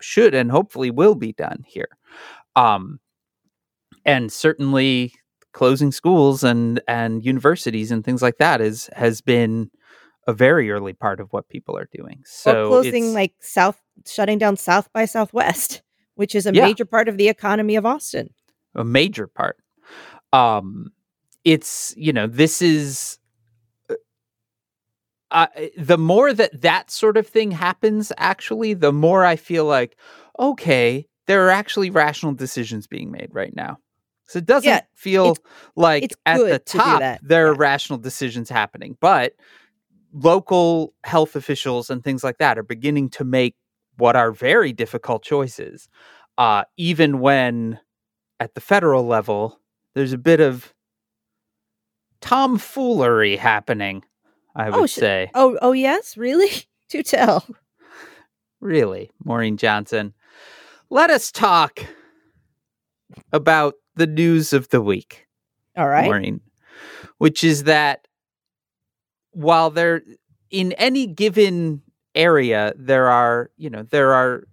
[0.00, 1.88] should and hopefully will be done here.
[2.56, 2.98] Um,
[4.04, 5.14] and certainly
[5.52, 9.70] closing schools and and universities and things like that is has been
[10.26, 12.22] a very early part of what people are doing.
[12.24, 15.82] So or closing like South, shutting down South by Southwest,
[16.14, 16.66] which is a Yeah.
[16.66, 18.30] major part of the economy of Austin.
[18.74, 19.58] a major part.
[20.32, 20.92] Um,
[21.44, 23.18] it's you know this is
[25.30, 25.46] uh,
[25.78, 29.96] the more that that sort of thing happens, actually, the more I feel like
[30.38, 33.78] okay, there are actually rational decisions being made right now.
[34.26, 35.36] So it doesn't Yeah, feel
[35.76, 37.58] like it's at the good to top there are yeah.
[37.58, 39.34] rational decisions happening, but
[40.12, 43.54] local health officials and things like that are beginning to make
[43.98, 45.88] what are very difficult choices,
[46.38, 47.78] uh, even when
[48.40, 49.60] at the federal level
[49.94, 50.74] there's a bit of
[52.22, 54.02] tomfoolery happening.
[54.56, 56.48] I would Oh, sh- say, Oh, oh yes, really?
[56.90, 57.46] To tell.
[58.60, 60.12] really, Maureen Johnson.
[60.90, 61.80] Let us talk
[63.32, 65.26] about the news of the week.
[65.74, 66.04] All right.
[66.04, 66.42] Maureen,
[67.16, 68.06] which is that
[69.30, 70.02] while there
[70.50, 71.80] in any given
[72.14, 74.44] area there are you know there are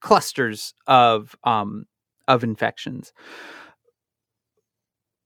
[0.00, 1.86] clusters of um
[2.28, 3.12] of infections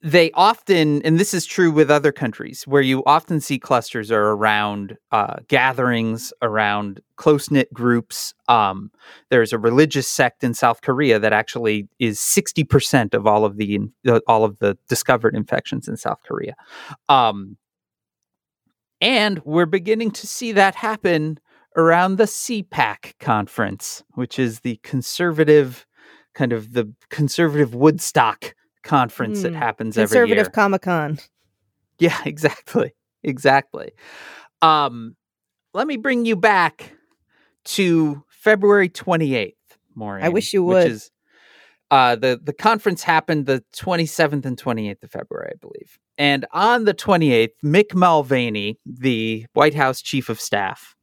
[0.00, 4.30] they often and this is true with other countries where you often see clusters are
[4.30, 8.32] around uh, gatherings around close-knit groups.
[8.46, 8.92] Um,
[9.30, 13.80] there's a religious sect in south korea that actually is 60% of all of the
[14.28, 16.54] all of the discovered infections in south korea.
[17.08, 17.56] Um,
[19.00, 21.38] and we're beginning to see that happen
[21.76, 25.86] around the cpac conference which is the conservative
[26.34, 29.58] kind of the conservative woodstock conference that Hmm.
[29.58, 31.18] happens every year Conservative Comic Con.
[31.98, 32.94] yeah, exactly.
[33.22, 33.92] Exactly.
[34.62, 35.16] Um,
[35.74, 36.92] let me bring you back
[37.64, 39.54] to February 28th,
[39.94, 40.24] Maureen.
[40.24, 40.90] I wish you Which would.
[40.92, 41.10] is
[41.90, 45.98] uh the the conference happened the 27th and 28th of February, I believe.
[46.18, 50.94] And on the 28th, Mick Mulvaney, the White House chief of staff,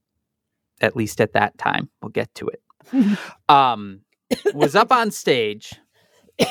[0.81, 2.61] at least at that time, we'll get to it.
[3.49, 4.01] um
[4.53, 5.73] was up on stage.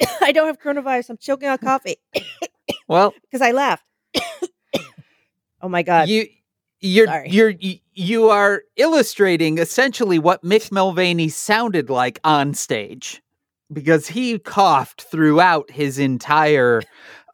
[0.20, 1.10] I don't have coronavirus.
[1.10, 1.96] I'm choking on coffee
[2.88, 3.84] Well, because I laughed.
[5.62, 6.08] oh my god.
[6.08, 6.26] you
[6.80, 7.28] you're Sorry.
[7.28, 7.54] you're
[7.92, 13.20] you, are illustrating essentially what Mick Mulvaney sounded like on stage
[13.72, 16.82] because he coughed throughout his entire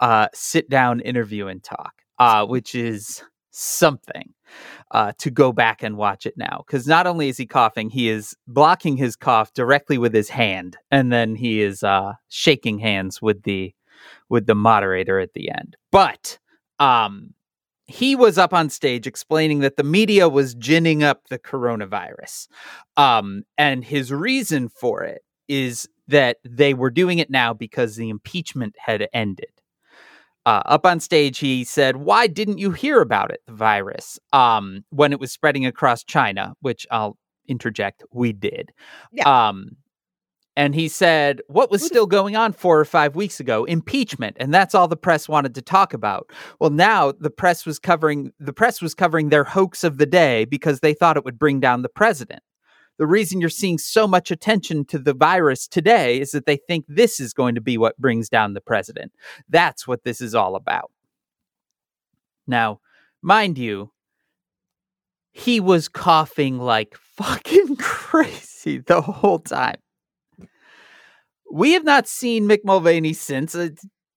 [0.01, 4.33] uh, sit down interview and talk, uh, which is something.
[4.95, 8.09] Uh, to go back and watch it now because not only is he coughing, he
[8.09, 13.21] is blocking his cough directly with his hand, and then he is uh, shaking hands
[13.21, 13.75] with the
[14.29, 15.77] with the moderator at the end.
[15.91, 16.39] But
[16.79, 17.35] um,
[17.87, 22.47] he was up on stage explaining that the media was ginning up the coronavirus,
[22.97, 28.11] um, and his reason for it is that they were doing it now because the
[28.11, 29.54] impeachment had ended.
[30.47, 34.85] Uh, up on stage, he said, "Why didn't you hear about it, the virus, um,
[34.91, 37.17] when it was spreading across China?" Which I'll
[37.49, 38.73] interject, we did.
[39.13, 39.49] Yeah.
[39.49, 39.77] Um,
[40.57, 43.65] and he said, "What was still going on four or five weeks ago?
[43.65, 46.31] Impeachment, and that's all the press wanted to talk about."
[46.61, 50.45] Well, now the press was covering the press was covering their hoax of the day
[50.45, 52.43] because they thought it would bring down the president.
[52.99, 56.85] The reason you're seeing so much attention to the virus today is that they think
[56.89, 59.13] this is going to be what brings down the president.
[59.49, 60.91] That's what this is all about.
[62.47, 62.81] Now,
[63.23, 63.91] mind you,
[65.33, 69.79] he was coughing like fucking crazy the whole time.
[71.51, 73.55] We have not seen Mick Mulvaney since.
[73.55, 73.69] Uh,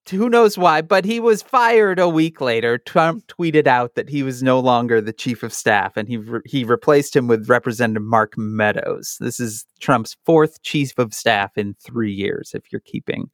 [0.10, 2.78] who knows why, but he was fired a week later.
[2.78, 6.42] Trump tweeted out that he was no longer the chief of staff and he re-
[6.46, 9.18] he replaced him with Representative Mark Meadows.
[9.20, 13.30] This is Trump's fourth chief of staff in 3 years if you're keeping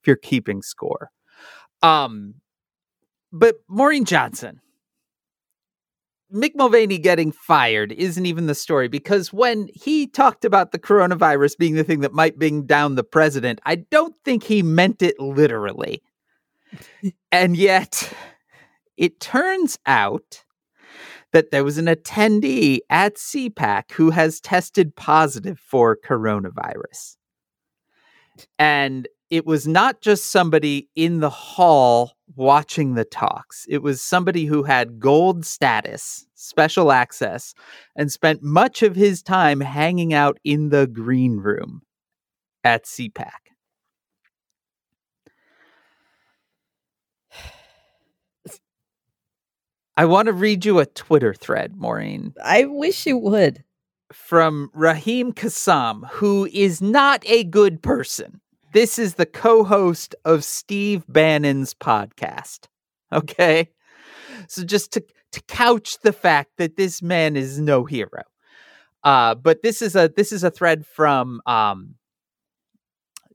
[0.00, 1.10] if you're keeping score.
[1.82, 2.34] Um
[3.32, 4.60] but Maureen Johnson
[6.32, 11.58] Mick Mulvaney getting fired isn't even the story because when he talked about the coronavirus
[11.58, 15.18] being the thing that might bring down the president, I don't think he meant it
[15.20, 16.02] literally.
[17.32, 18.12] And yet,
[18.96, 20.44] it turns out
[21.32, 27.16] that there was an attendee at CPAC who has tested positive for coronavirus.
[28.58, 33.66] And it was not just somebody in the hall watching the talks.
[33.68, 37.54] It was somebody who had gold status, special access,
[37.96, 41.82] and spent much of his time hanging out in the green room
[42.62, 43.43] at CPAC.
[49.96, 53.62] I want to read you a Twitter thread, Maureen I wish you would.
[54.12, 58.40] from Raheem Kassam, who is not a good person.
[58.72, 62.66] This is the co host of Steve Bannon's podcast.
[63.12, 63.70] Okay.
[64.48, 68.22] So just to, to couch the fact that this man is no hero.
[69.04, 71.94] Uh, but this is a this is a thread from um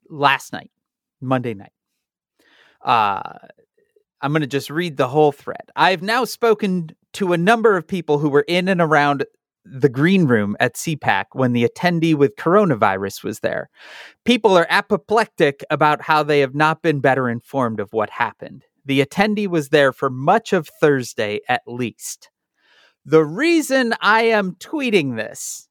[0.09, 0.71] last night,
[1.21, 1.71] Monday night.
[2.81, 3.37] Uh
[4.21, 5.69] I'm going to just read the whole thread.
[5.75, 9.25] I've now spoken to a number of people who were in and around
[9.65, 13.69] the green room at CPAC when the attendee with coronavirus was there.
[14.25, 18.65] People are apoplectic about how they have not been better informed of what happened.
[18.85, 22.29] The attendee was there for much of Thursday at least.
[23.05, 25.69] The reason I am tweeting this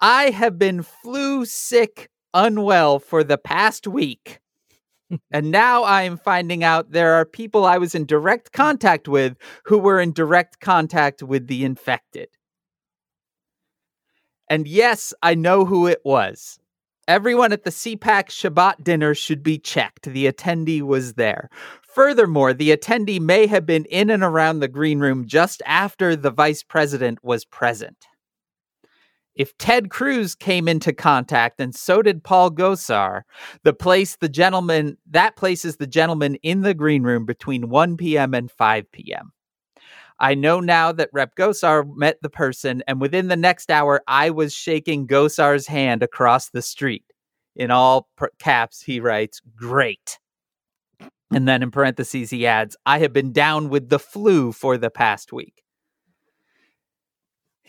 [0.00, 4.40] I have been flu sick, unwell for the past week.
[5.30, 9.36] And now I am finding out there are people I was in direct contact with
[9.64, 12.28] who were in direct contact with the infected.
[14.48, 16.58] And yes, I know who it was.
[17.06, 20.04] Everyone at the CPAC Shabbat dinner should be checked.
[20.04, 21.50] The attendee was there.
[21.82, 26.30] Furthermore, the attendee may have been in and around the green room just after the
[26.30, 28.06] vice president was present.
[29.34, 33.22] If Ted Cruz came into contact and so did Paul Gosar,
[33.62, 38.34] the place the gentleman that places the gentleman in the green room between 1 p.m.
[38.34, 39.32] and 5 p.m.
[40.18, 44.28] I know now that Rep Gosar met the person, and within the next hour, I
[44.28, 47.04] was shaking Gosar's hand across the street.
[47.56, 50.18] In all caps, he writes, Great.
[51.32, 54.90] And then in parentheses, he adds, I have been down with the flu for the
[54.90, 55.62] past week.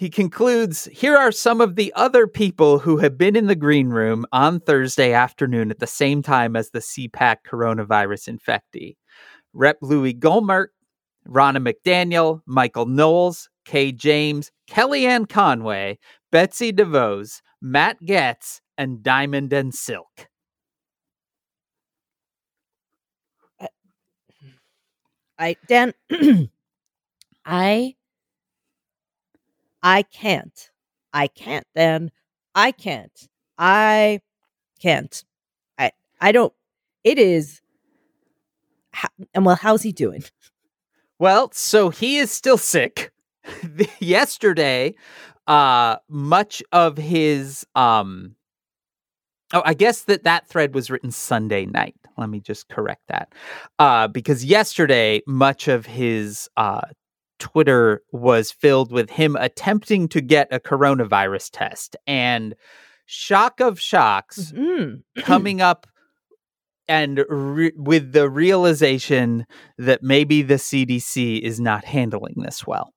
[0.02, 3.90] He concludes Here are some of the other people who have been in the green
[3.90, 8.96] room on Thursday afternoon at the same time as the CPAC coronavirus infectee
[9.54, 9.78] Rep.
[9.84, 10.70] Louie Gohmert,
[11.28, 16.00] Ronna McDaniel, Michael Knowles, Kay James, Kellyanne Conway,
[16.32, 20.30] Betsy DeVos, Matt Gaetz, and Diamond and Silk.
[25.38, 25.94] I Dan
[27.46, 27.94] I
[29.84, 30.72] I can't.
[31.14, 32.12] I can't, Dan.
[32.56, 33.28] I can't.
[33.58, 34.22] I
[34.82, 35.24] can't.
[35.78, 36.54] I I don't
[37.04, 37.62] it is
[39.34, 40.24] and well, how's he doing?
[41.20, 43.12] Well, so he is still sick.
[44.00, 44.96] Yesterday,
[45.48, 48.36] uh much of his um
[49.54, 51.96] Oh, I guess that that thread was written Sunday night.
[52.18, 53.34] Let me just correct that.
[53.80, 56.82] Uh because yesterday much of his uh
[57.42, 61.98] Twitter was filled with him attempting to get a coronavirus test.
[62.06, 62.56] And
[63.08, 65.02] shock of shocks, Mm.
[65.20, 65.88] coming up
[66.88, 69.46] and re- with the realization
[69.78, 72.94] that maybe the CDC is not handling this well.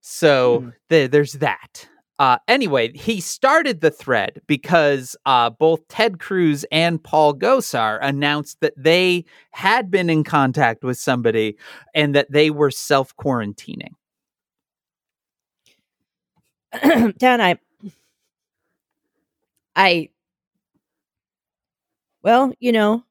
[0.00, 0.68] So Hmm.
[0.88, 1.88] th- there's that.
[2.20, 8.60] Uh, anyway, he started the thread because uh, both Ted Cruz and Paul Gosar announced
[8.60, 11.56] that they had been in contact with somebody
[11.94, 13.94] and that they were self quarantining.
[17.18, 17.58] Dan, I,
[19.74, 20.10] I,
[22.22, 23.02] well, you know,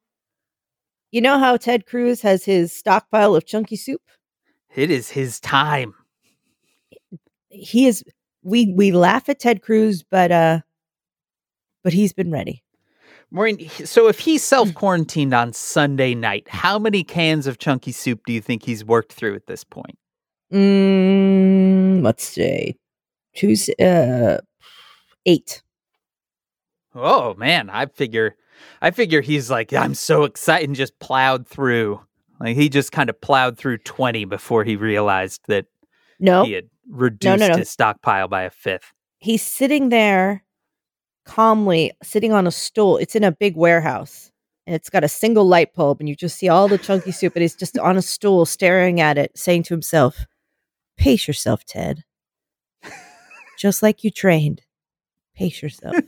[1.10, 4.04] you know how Ted Cruz has his stockpile of chunky soup.
[4.76, 5.96] It is his time.
[7.50, 8.04] He is.
[8.44, 10.60] We we laugh at Ted Cruz, but uh,
[11.84, 12.64] but he's been ready.
[13.32, 18.22] Maureen, so if he's self quarantined on Sunday night, how many cans of chunky soup
[18.26, 19.98] do you think he's worked through at this point?
[20.52, 22.76] Mm, let's see,
[23.36, 24.40] Tuesday, uh,
[25.26, 25.62] eight.
[26.96, 28.36] Oh man, I figure,
[28.82, 32.02] I figure he's like, I'm so excited and just plowed through.
[32.40, 35.66] Like he just kind of plowed through twenty before he realized that
[36.20, 37.58] No, he had reduced no.
[37.58, 38.92] his stockpile by a fifth.
[39.20, 40.44] he's sitting there
[41.26, 44.32] calmly sitting on a stool it's in a big warehouse
[44.66, 47.36] and it's got a single light bulb and you just see all the chunky soup
[47.36, 50.26] and he's just on a stool staring at it saying to himself
[50.98, 52.04] pace yourself ted
[53.60, 54.64] just like you trained
[55.36, 55.96] pace yourself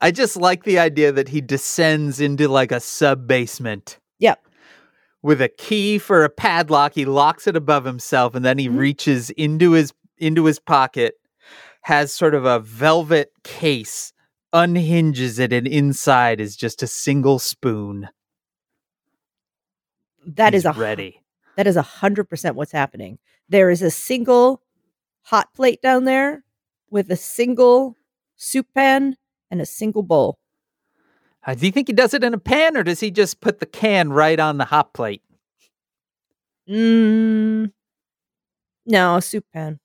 [0.00, 3.98] I just like the idea that he descends into like a sub basement.
[4.18, 4.46] Yep.
[5.22, 8.78] With a key for a padlock, he locks it above himself, and then he Mhm.
[8.78, 11.14] reaches into his into his pocket,
[11.82, 14.12] has sort of a velvet case,
[14.52, 18.08] unhinges it, and inside is just a single spoon.
[20.24, 21.22] That is He's a ready.
[21.56, 23.18] that is a hundred percent what's happening
[23.48, 24.62] there is a single
[25.22, 26.44] hot plate down there
[26.90, 27.96] with a single
[28.36, 29.16] soup pan
[29.50, 30.38] and a single bowl
[31.48, 33.66] do you think he does it in a pan, or does he just put the
[33.66, 35.22] can right on the hot plate?
[36.68, 37.72] Mm,
[38.86, 39.80] no, a soup pan.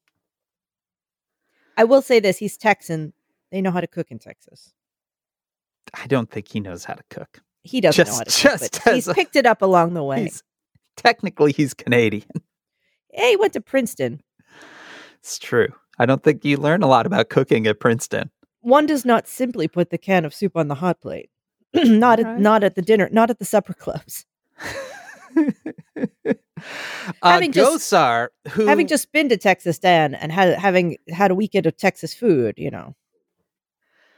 [1.75, 3.13] I will say this: he's Texan.
[3.51, 4.73] They know how to cook in Texas.
[5.93, 7.41] I don't think he knows how to cook.
[7.63, 10.03] He doesn't know how to Just- cook, but he's a- picked it up along the
[10.03, 10.23] way.
[10.23, 10.43] He's
[10.95, 12.27] technically he's Canadian.
[13.13, 14.21] Hey, he went to Princeton.
[15.21, 15.69] It's true.
[15.97, 18.29] I don't think you learn a lot about cooking at Princeton.
[18.61, 21.31] One does not simply put the can of soup on the hot plate.
[21.73, 24.25] not at not at the dinner, not at the supper clubs.
[25.35, 26.33] uh,
[27.23, 31.35] Having just- Gosar, who Having just been to Texas, Dan, and had, having had a
[31.35, 32.95] weekend of Texas food, you know,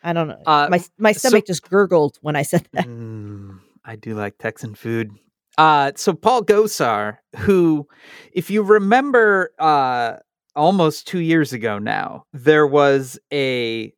[0.03, 0.41] I don't know.
[0.45, 2.85] Uh, my my so- stomach just gurgled when I said that.
[2.85, 5.11] Mm, I do like Texan food.
[5.57, 7.85] Uh, so Paul Gosar, who,
[8.31, 10.13] if you remember, uh,
[10.55, 13.93] almost two years ago now, there was a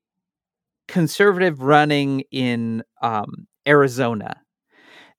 [0.91, 4.41] conservative running in um, Arizona,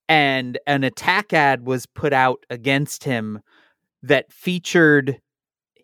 [0.07, 3.41] and an attack ad was put out against him
[4.03, 5.19] that featured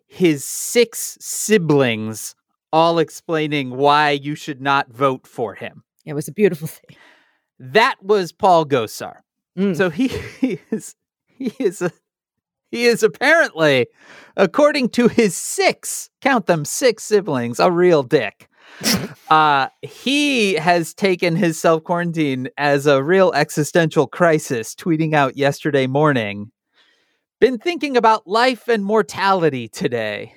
[0.07, 2.35] his six siblings
[2.71, 5.83] all explaining why you should not vote for him.
[6.05, 6.95] It was a beautiful thing.
[7.57, 9.21] That was Paul Gosar.
[9.57, 9.75] Mm.
[9.75, 10.07] So he,
[10.39, 11.91] he is he is a
[12.69, 13.87] he is apparently,
[14.37, 18.48] according to his six, count them six siblings, a real dick.
[19.29, 25.87] uh he has taken his self quarantine as a real existential crisis, tweeting out yesterday
[25.87, 26.51] morning.
[27.39, 30.33] Been thinking about life and mortality today.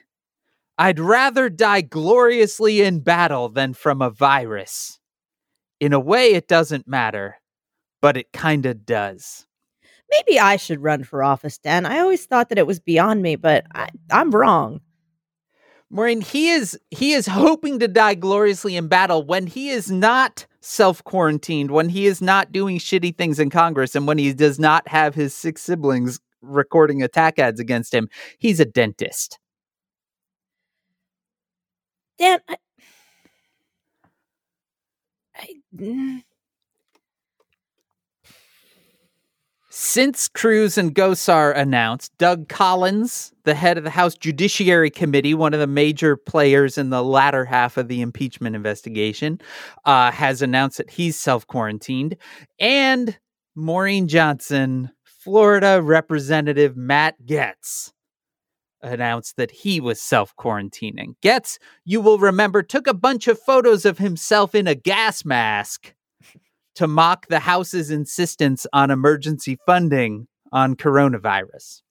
[0.78, 4.98] I'd rather die gloriously in battle than from a virus.
[5.80, 7.36] In a way, it doesn't matter,
[8.00, 9.46] but it kinda does.
[10.10, 11.86] Maybe I should run for office, Dan.
[11.86, 14.80] I always thought that it was beyond me, but I, I'm wrong.
[15.92, 20.46] Maureen, he is he is hoping to die gloriously in battle when he is not
[20.62, 24.58] self quarantined, when he is not doing shitty things in Congress, and when he does
[24.58, 28.08] not have his six siblings recording attack ads against him.
[28.38, 29.38] He's a dentist.
[32.18, 32.56] Dan, I,
[35.36, 36.22] I, mm,
[39.74, 45.54] Since Cruz and Gosar announced, Doug Collins, the head of the House Judiciary Committee, one
[45.54, 49.40] of the major players in the latter half of the impeachment investigation,
[49.86, 52.18] uh, has announced that he's self quarantined.
[52.60, 53.18] And
[53.54, 57.92] Maureen Johnson, Florida Representative Matt Gaetz,
[58.82, 61.14] announced that he was self quarantining.
[61.22, 61.56] Gaetz,
[61.86, 65.94] you will remember, took a bunch of photos of himself in a gas mask
[66.74, 71.82] to mock the House's insistence on emergency funding on coronavirus.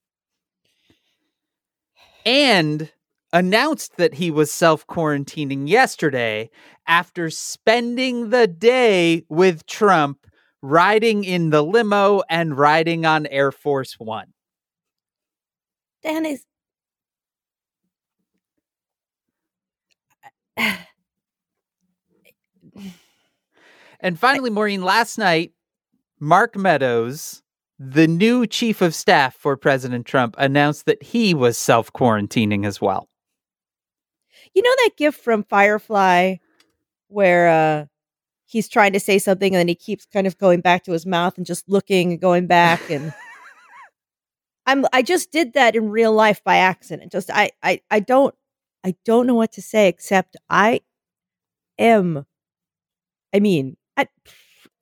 [2.25, 2.91] And
[3.33, 6.49] announced that he was self quarantining yesterday
[6.87, 10.27] after spending the day with Trump
[10.61, 14.33] riding in the limo and riding on Air Force One.
[16.03, 16.43] Dan is.
[24.01, 25.53] And finally, Maureen, last night,
[26.19, 27.43] Mark Meadows,
[27.77, 32.81] the new chief of staff for President Trump, announced that he was self quarantining as
[32.81, 33.07] well.
[34.55, 36.35] You know that gift from Firefly
[37.07, 37.85] where uh
[38.45, 41.05] he's trying to say something and then he keeps kind of going back to his
[41.05, 43.13] mouth and just looking and going back and
[44.65, 47.11] I'm I just did that in real life by accident.
[47.11, 48.33] Just I I I don't
[48.83, 50.81] I don't know what to say except I
[51.77, 52.25] am
[53.33, 54.07] I mean, I,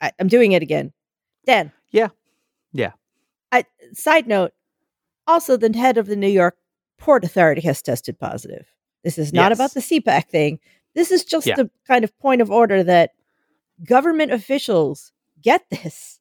[0.01, 0.93] I I'm doing it again.
[1.45, 1.71] Dan.
[1.91, 2.09] Yeah.
[2.73, 2.91] Yeah.
[3.51, 4.51] I side note,
[5.27, 6.57] also the head of the New York
[6.97, 8.67] Port Authority has tested positive.
[9.03, 10.59] This is not about the CPAC thing.
[10.95, 11.55] This is just Yeah.
[11.55, 13.11] the kind of point of order that
[13.83, 16.19] government officials get this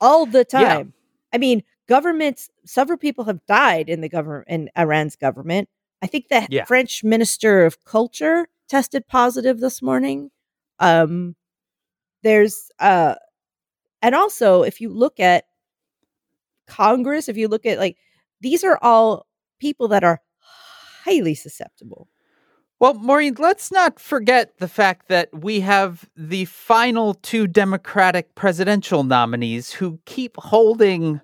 [0.00, 0.64] all the Yeah.
[0.68, 0.94] time.
[1.32, 5.68] I mean, governments, several people have died in the government in Iran's government.
[6.02, 6.64] I think the Yeah.
[6.64, 10.30] French Minister of Culture tested positive this morning.
[10.78, 11.34] Um
[12.24, 13.14] there's uh
[14.02, 15.44] and also if you look at
[16.66, 17.96] Congress, if you look at like
[18.40, 19.26] these are all
[19.60, 20.20] people that are
[21.04, 22.08] highly susceptible.
[22.80, 29.04] Well, Maureen, let's not forget the fact that we have the final two Democratic presidential
[29.04, 31.20] nominees who keep holding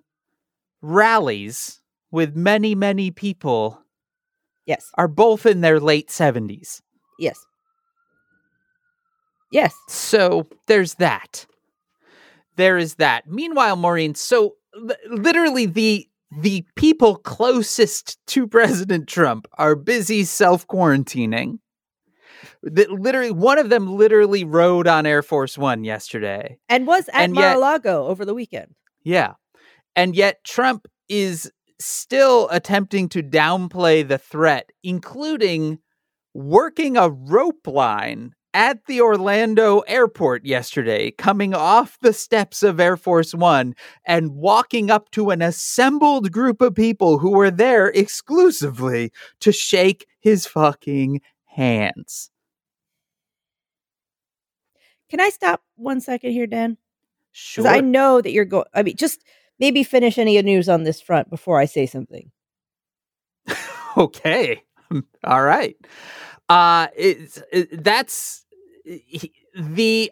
[0.80, 3.82] rallies with many, many people
[4.66, 4.90] Yes.
[4.96, 6.80] are both in their late 70s.
[7.18, 7.44] Yes.
[9.50, 9.74] Yes.
[9.88, 11.46] So there's that.
[12.56, 13.26] There is that.
[13.28, 16.06] Meanwhile, Maureen, so li- literally the
[16.40, 21.58] the people closest to President Trump are busy self quarantining.
[22.62, 26.58] That literally one of them literally rode on Air Force One yesterday.
[26.68, 28.74] And was at And yet- Mar-a-Lago over the weekend.
[29.02, 29.34] Yeah.
[29.96, 35.78] And yet Trump is still attempting to downplay the threat, including
[36.34, 42.96] working a rope line at the Orlando airport yesterday, coming off the steps of Air
[42.96, 43.74] Force One
[44.04, 50.06] and walking up to an assembled group of people who were there exclusively to shake
[50.20, 52.30] his fucking hands.
[55.08, 56.76] Can I stop one second here, Dan?
[57.32, 57.66] Sure.
[57.66, 58.66] I know that you're going.
[58.74, 59.24] I mean, just
[59.58, 62.30] maybe finish any news on this front before I say something.
[63.96, 64.62] okay
[65.24, 65.76] all right
[66.50, 68.44] uh it's it, that's
[68.84, 70.10] he- the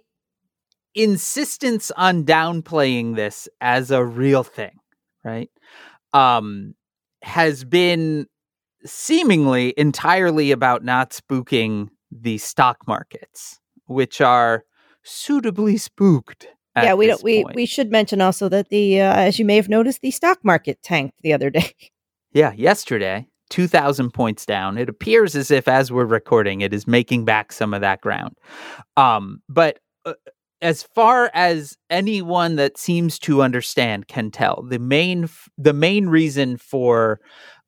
[0.94, 4.78] insistence on downplaying this as a real thing
[5.24, 5.50] right
[6.14, 6.74] um
[7.22, 8.26] has been
[8.84, 14.64] seemingly entirely about not spooking the stock markets which are
[15.02, 17.22] suitably spooked yeah, we don't.
[17.22, 17.56] We point.
[17.56, 20.80] we should mention also that the uh, as you may have noticed, the stock market
[20.82, 21.72] tanked the other day.
[22.32, 24.78] Yeah, yesterday, 2,000 points down.
[24.78, 28.36] It appears as if, as we're recording, it is making back some of that ground.
[28.96, 30.14] Um, but uh,
[30.60, 36.08] as far as anyone that seems to understand can tell, the main f- the main
[36.08, 37.20] reason for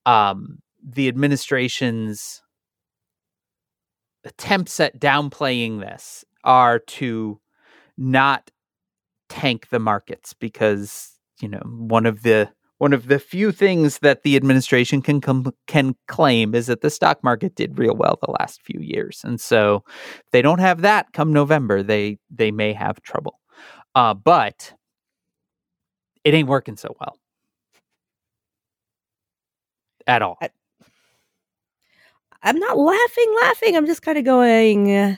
[0.07, 2.43] um, the administration's
[4.25, 7.41] attempts at downplaying this are to
[7.97, 8.51] not
[9.29, 12.51] tank the markets because you know one of the
[12.81, 16.89] one of the few things that the administration can com- can claim is that the
[16.89, 19.85] stock market did real well the last few years and so
[20.17, 23.39] if they don't have that come november they they may have trouble
[23.95, 24.73] uh but
[26.25, 27.17] it ain't working so well
[30.07, 30.51] at all I-
[32.43, 33.77] I'm not laughing, laughing.
[33.77, 34.91] I'm just kind of going.
[34.91, 35.17] Uh,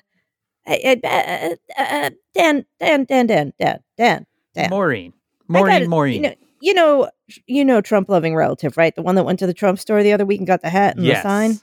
[0.67, 4.71] uh, uh, uh, Dan, Dan, Dan, Dan, Dan, Dan, Dan.
[4.71, 5.13] maureen
[5.47, 7.11] maureen gotta- maureen You know, you know,
[7.47, 8.95] you know, Trump loving relative, right?
[8.95, 10.97] The one that went to the Trump store the other week and got the hat
[10.97, 11.61] and yes the sign.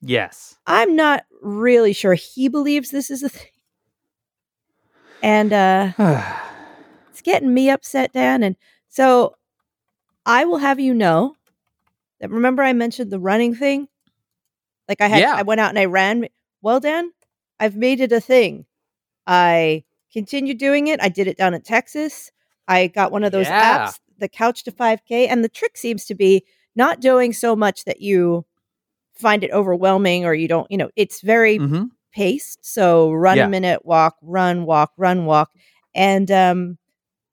[0.00, 3.50] yes I'm not really sure he believes this is a thing,
[5.22, 5.92] and uh,
[7.10, 8.42] it's getting me upset, Dan.
[8.42, 8.56] And
[8.88, 9.36] so,
[10.26, 11.36] I will have you know
[12.20, 12.30] that.
[12.30, 13.88] Remember, I mentioned the running thing.
[14.88, 15.34] Like I had, Yeah.
[15.34, 16.26] I went out and I ran.
[16.62, 17.12] Well, Dan,
[17.60, 18.66] I've made it a thing.
[19.26, 21.00] I continued doing it.
[21.00, 22.30] I did it down in Texas.
[22.68, 23.86] I got one of those Yeah.
[23.88, 26.44] apps, the Couch to 5K, and the trick seems to be
[26.74, 28.46] not doing so much that you
[29.14, 32.58] find it overwhelming or you don't, you know, it's very hmm paced.
[32.64, 33.46] So run Yeah.
[33.46, 35.50] a minute, walk, run, walk, run, walk.
[35.94, 36.78] And um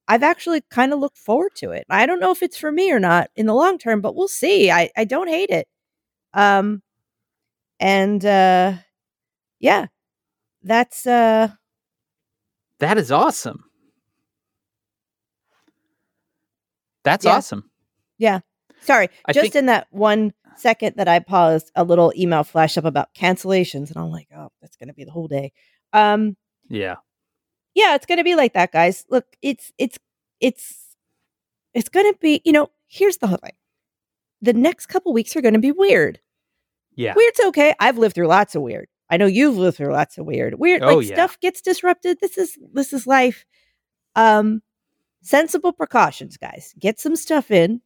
[0.07, 1.85] I've actually kind of looked forward to it.
[1.89, 4.27] I don't know if it's for me or not in the long term, but we'll
[4.27, 4.71] see.
[4.71, 5.67] I, I don't hate it.
[6.33, 6.81] Um,
[7.79, 8.73] and uh,
[9.59, 9.87] yeah,
[10.63, 11.49] that's uh,
[12.79, 13.68] That is awesome.
[17.03, 17.35] That's Yeah.
[17.35, 17.69] awesome.
[18.17, 18.39] Yeah.
[18.81, 19.09] Sorry.
[19.25, 22.85] I just think- in that one second that I paused, a little email flashed up
[22.85, 25.51] about cancellations, and I'm like, oh, that's gonna be the whole day.
[25.93, 26.35] Um,
[26.69, 26.95] Yeah.
[27.73, 29.05] yeah, it's gonna be like that, guys.
[29.09, 29.97] Look, it's it's
[30.39, 30.95] it's
[31.73, 32.41] it's gonna be.
[32.45, 33.55] You know, here's the whole thing.
[34.41, 36.19] The next couple weeks are gonna be weird.
[36.95, 37.13] Yeah.
[37.15, 37.73] Weird's okay.
[37.79, 38.87] I've lived through lots of weird.
[39.09, 40.59] I know you've lived through lots of weird.
[40.59, 41.15] Weird, Oh, like yeah.
[41.15, 42.19] stuff gets disrupted.
[42.19, 43.45] This is this is life.
[44.15, 44.61] Um,
[45.21, 46.73] sensible precautions, guys.
[46.79, 47.81] Get some stuff in.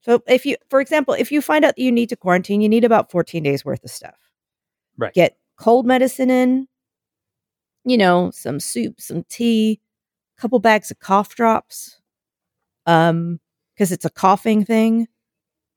[0.00, 2.68] So if you, for example, if you find out that you need to quarantine, you
[2.68, 4.16] need about 14 days worth of stuff.
[4.96, 5.12] Right.
[5.12, 6.68] Get cold medicine in.
[7.84, 9.80] You know, some soup, some tea,
[10.36, 12.00] a couple bags of cough drops.
[12.86, 13.40] Um,
[13.74, 15.06] because it's a coughing thing.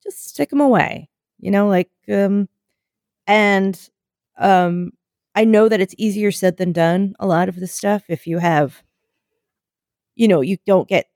[0.03, 1.07] Just stick them away.
[1.39, 2.49] You know, like um,
[3.27, 3.79] and
[4.37, 4.91] um,
[5.35, 7.13] I know that it's easier said than done.
[7.19, 8.81] A lot of this stuff, if you have,
[10.21, 11.07] you know, you don't get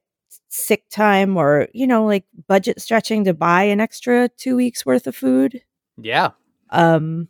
[0.49, 5.08] sick time or you know, like budget stretching to buy an extra two weeks worth
[5.08, 5.62] of food.
[5.97, 6.32] Yeah.
[6.72, 7.30] Um,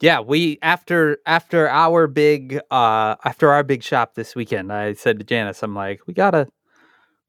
[0.00, 5.18] Yeah, we after after our big uh after our big shop this weekend, I said
[5.18, 6.48] to Janice, I'm like, we gotta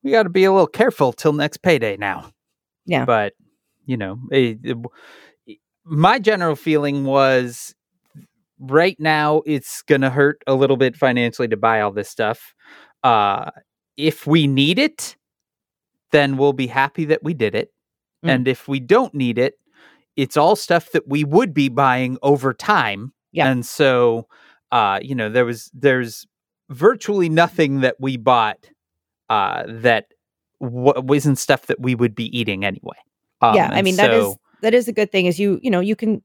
[0.03, 2.31] we gotta be a little careful till next payday now.
[2.85, 3.05] Yeah.
[3.05, 3.33] But
[3.85, 4.77] you know, it- it-
[5.85, 7.75] my general feeling was
[8.59, 12.53] right now it's gonna hurt a little bit financially to buy all this stuff.
[13.03, 13.51] Uh
[13.97, 15.15] if we need it,
[16.11, 17.71] then we'll be happy that we did it.
[18.25, 18.29] Mm.
[18.29, 19.55] And if we don't need it,
[20.15, 23.13] it's all stuff that we would be buying over time.
[23.31, 23.49] Yeah.
[23.49, 24.27] And so
[24.71, 26.25] uh, you know, there was there's
[26.69, 28.69] virtually nothing that we bought
[29.29, 30.07] uh that
[30.61, 32.97] w- wasn't stuff that we would be eating anyway.
[33.41, 35.25] Um, yeah, I mean that is that is a good thing.
[35.25, 36.21] Is you you know you can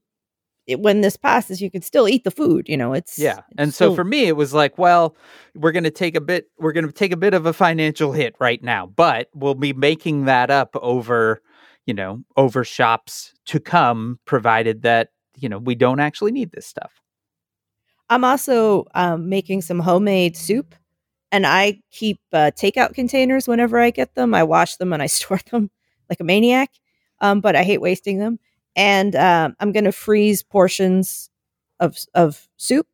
[0.67, 2.67] it, when this passes, you can still eat the food.
[2.69, 3.37] You know, it's Yeah.
[3.37, 5.15] it's And so still- for me it was like, well,
[5.55, 8.11] we're going to take a bit we're going to take a bit of a financial
[8.11, 11.41] hit right now, but we'll be making that up over,
[11.85, 15.09] you know, over shops to come provided that,
[15.39, 17.01] you know, we don't actually need this stuff.
[18.09, 20.75] I'm also um, making some homemade soup,
[21.31, 24.33] and I keep uh, takeout containers whenever I get them.
[24.33, 25.69] I wash them and I store them
[26.09, 26.71] like a maniac,
[27.19, 28.39] um, but I hate wasting them.
[28.77, 31.31] And um, I'm going to freeze portions
[31.81, 32.87] of of soup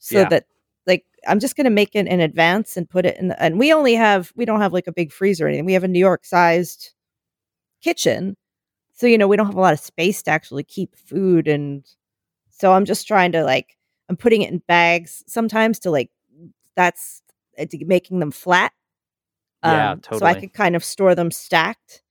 [0.00, 0.28] so Yeah.
[0.30, 0.46] that
[0.86, 3.28] like I'm just going to make it in advance and put it in.
[3.28, 5.66] The, and we only have we don't have like a big freezer or anything.
[5.66, 6.92] We have a New York sized
[7.82, 8.36] kitchen,
[8.94, 11.84] so you know we don't have a lot of space to actually keep food and.
[12.50, 13.78] So I'm just trying to like
[14.10, 16.10] I'm putting it in bags sometimes to like
[16.76, 17.22] that's
[17.58, 18.72] uh, to making them flat.
[19.62, 20.40] Yeah, Um, So I totally.
[20.40, 22.02] could kind of store them stacked.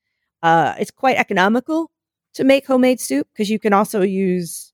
[0.44, 1.91] Uh, it's quite economical
[2.34, 4.74] to make homemade soup because you can also use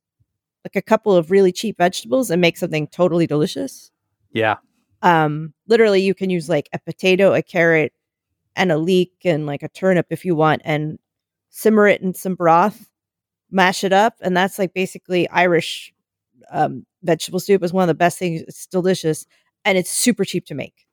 [0.63, 3.91] like a couple of really cheap vegetables and make something totally delicious.
[4.31, 4.57] Yeah.
[5.01, 7.93] Um, literally, you can use like a potato, a carrot,
[8.55, 10.97] and a leek, and like a turnip if you want, and
[11.49, 12.89] simmer it in some broth,
[13.51, 15.93] mash it up, and that's like basically Irish
[16.51, 17.63] um, vegetable soup.
[17.63, 18.41] is one of the best things.
[18.41, 19.25] It's delicious,
[19.63, 20.87] and it's super cheap to make.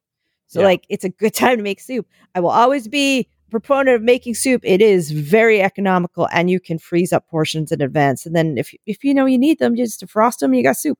[0.46, 0.66] So Yeah.
[0.66, 2.06] like, it's a good time to make soup.
[2.34, 4.62] I will always be proponent of making soup.
[4.64, 8.26] It is very economical, and you can freeze up portions in advance.
[8.26, 10.54] And then if if you know you need them, you just defrost them.
[10.54, 10.98] You got soup.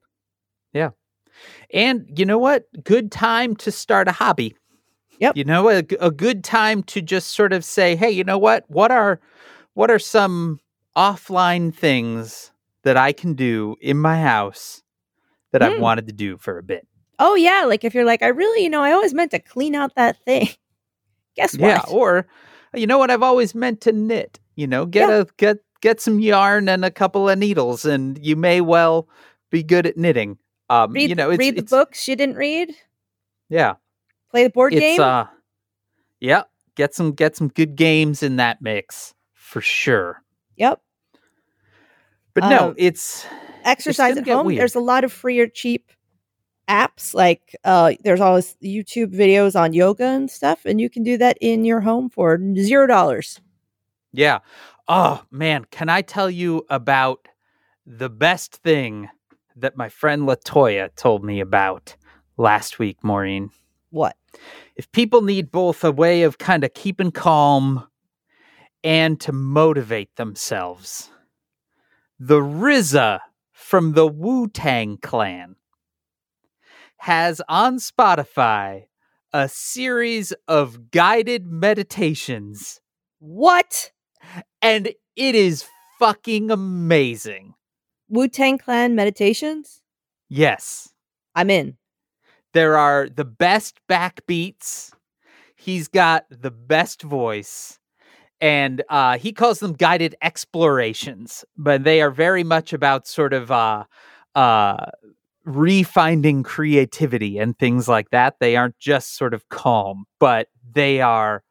[0.73, 0.91] Yeah.
[1.73, 2.65] And you know what?
[2.83, 4.55] Good time to start a hobby.
[5.19, 5.37] Yep.
[5.37, 8.65] You know, a good time to just sort of say, "Hey, you know what?
[8.67, 9.19] What are
[9.73, 10.59] what are some
[10.95, 12.51] offline things
[12.83, 14.83] that I can do in my house
[15.51, 15.79] that I've Mm.
[15.81, 16.87] wanted to do for a bit?"
[17.17, 19.73] Oh yeah, like if you're like, I really, you know, I always meant to clean
[19.75, 20.49] out that thing.
[21.35, 21.67] Guess what?
[21.67, 22.27] Yeah, or
[22.73, 23.11] you know what?
[23.11, 24.39] I've always meant to knit.
[24.55, 25.15] You know, get Yeah.
[25.21, 29.07] a get get some yarn and a couple of needles, and you may well
[29.51, 30.37] be good at knitting.
[30.69, 32.73] Um, read, you know, it's, read the it's- books you didn't read.
[33.49, 33.73] Yeah,
[34.31, 34.99] Play the board it's game.
[35.01, 35.25] uh,
[36.19, 36.43] yeah.
[36.75, 40.23] Get some get some good games in that mix for sure.
[40.57, 40.81] yep.
[42.33, 43.25] But no, Um, it's
[43.63, 44.47] Exercise gonna at home.
[44.47, 44.59] weird.
[44.59, 45.91] There's a lot of free or cheap
[46.69, 47.13] apps.
[47.13, 51.37] Like uh, there's always YouTube videos on yoga and stuff, and you can do that
[51.41, 53.39] in your home for zero dollars.
[54.13, 54.39] yeah.
[54.87, 57.27] Oh man, can I tell you about
[57.87, 59.09] the best thing
[59.55, 61.95] that my friend Latoya told me about
[62.37, 63.49] last week, Maureen?
[63.89, 64.15] What?
[64.75, 67.87] if people need both a way of kind of keeping calm
[68.83, 71.09] and to motivate themselves,
[72.19, 73.19] the RZA
[73.51, 75.55] from the Wu Tang Clan
[77.05, 78.85] has on Spotify
[79.31, 82.81] a series of guided meditations,
[83.19, 83.91] What?
[84.59, 85.65] and it is
[85.99, 87.53] fucking amazing.
[88.09, 89.83] Wu Tang Clan meditations?
[90.29, 90.95] Yes.
[91.35, 91.77] I'm in.
[92.53, 94.91] There are the best backbeats.
[95.55, 97.77] He's got the best voice.
[98.41, 103.51] And uh, he calls them guided explorations, but they are very much about sort of
[103.51, 103.83] uh,
[104.33, 104.85] uh,
[105.45, 108.35] refinding creativity and things like that.
[108.39, 111.43] They aren't just sort of calm, but they are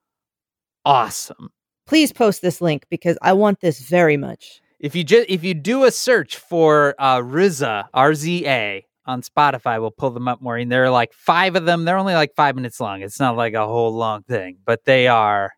[0.84, 1.50] awesome.
[1.86, 4.60] Please post this link because I want this very much.
[4.80, 9.22] If you just if you do a search for uh, RZA R Z A on
[9.22, 10.68] Spotify, we'll pull them up, Maureen.
[10.68, 11.84] There are like five of them.
[11.84, 13.02] They're only like five minutes long.
[13.02, 15.52] It's not like a whole long thing, but they are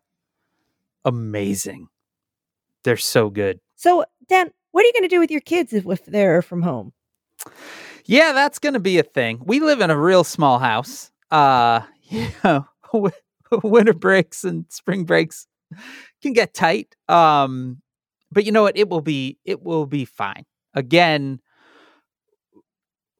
[1.03, 1.87] amazing.
[2.83, 3.59] They're so good.
[3.75, 6.61] So, Dan, what are you going to do with your kids if, if they're from
[6.61, 6.93] home?
[8.07, 9.41] Yeah, that's going to be a thing.
[9.45, 11.11] We live in a real small house.
[11.29, 12.65] Uh, you know,
[13.63, 15.45] winter breaks and spring breaks
[16.21, 16.95] can get tight.
[17.09, 17.81] Um,
[18.31, 18.77] but you know what?
[18.77, 20.45] It will be it will be fine.
[20.73, 21.39] Again,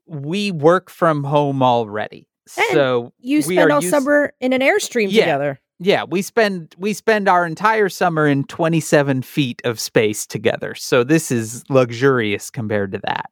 [0.06, 2.28] we work from home already.
[2.58, 5.22] And So You we spend are all used- summer in an airstream Yeah.
[5.26, 5.60] together.
[5.80, 10.74] yeah, we spend we spend our entire summer in 27 feet of space together.
[10.76, 13.30] So this is luxurious compared to that.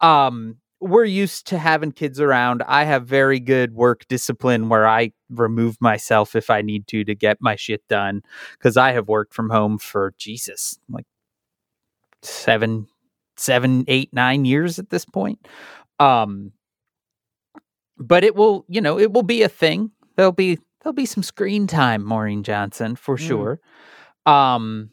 [0.00, 2.62] Um, we're used to having kids around.
[2.66, 7.14] I have very good work discipline where I remove myself if I need to to
[7.14, 8.22] get my shit done
[8.52, 11.06] because I have worked from home for Jesus, like
[12.22, 12.86] seven,
[13.36, 15.46] seven, eight, nine years at this point.
[15.98, 16.52] Um,
[17.98, 19.90] but it will, you know, it will be a thing.
[20.16, 23.20] There'll be there'll be some screen time, Maureen Johnson, for Mm.
[23.26, 23.60] sure.
[24.26, 24.90] Um,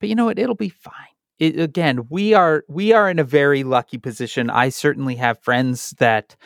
[0.00, 0.38] but you know what?
[0.38, 0.94] It'll be fine.
[1.42, 4.48] It, again, we are we are in a very lucky position.
[4.48, 6.36] I certainly have friends that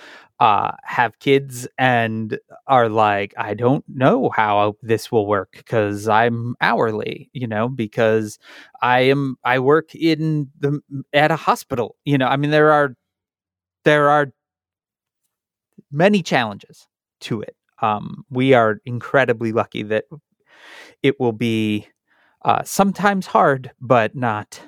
[0.41, 6.57] uh, have kids and are like, I don't know how this will work because I'm
[6.63, 8.39] hourly, you know, because
[8.81, 10.81] I am I work in the
[11.13, 11.97] at a hospital.
[12.07, 12.97] You know, I mean, there are
[13.85, 14.33] there are
[15.91, 16.87] many challenges
[17.21, 17.57] to it.
[17.83, 20.05] Um, we are incredibly lucky that
[21.03, 21.89] it will be
[22.45, 24.61] uh, sometimes hard, but not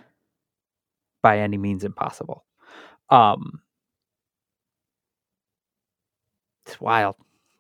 [1.23, 2.45] by any means impossible.
[3.11, 3.61] Um,
[6.67, 7.17] it's wild.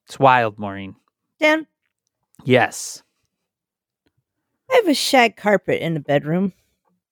[0.06, 0.96] It's wild, Maureen.
[1.40, 1.66] Dan,
[2.44, 3.02] Yes.
[4.70, 6.52] I have a shag carpet in the bedroom.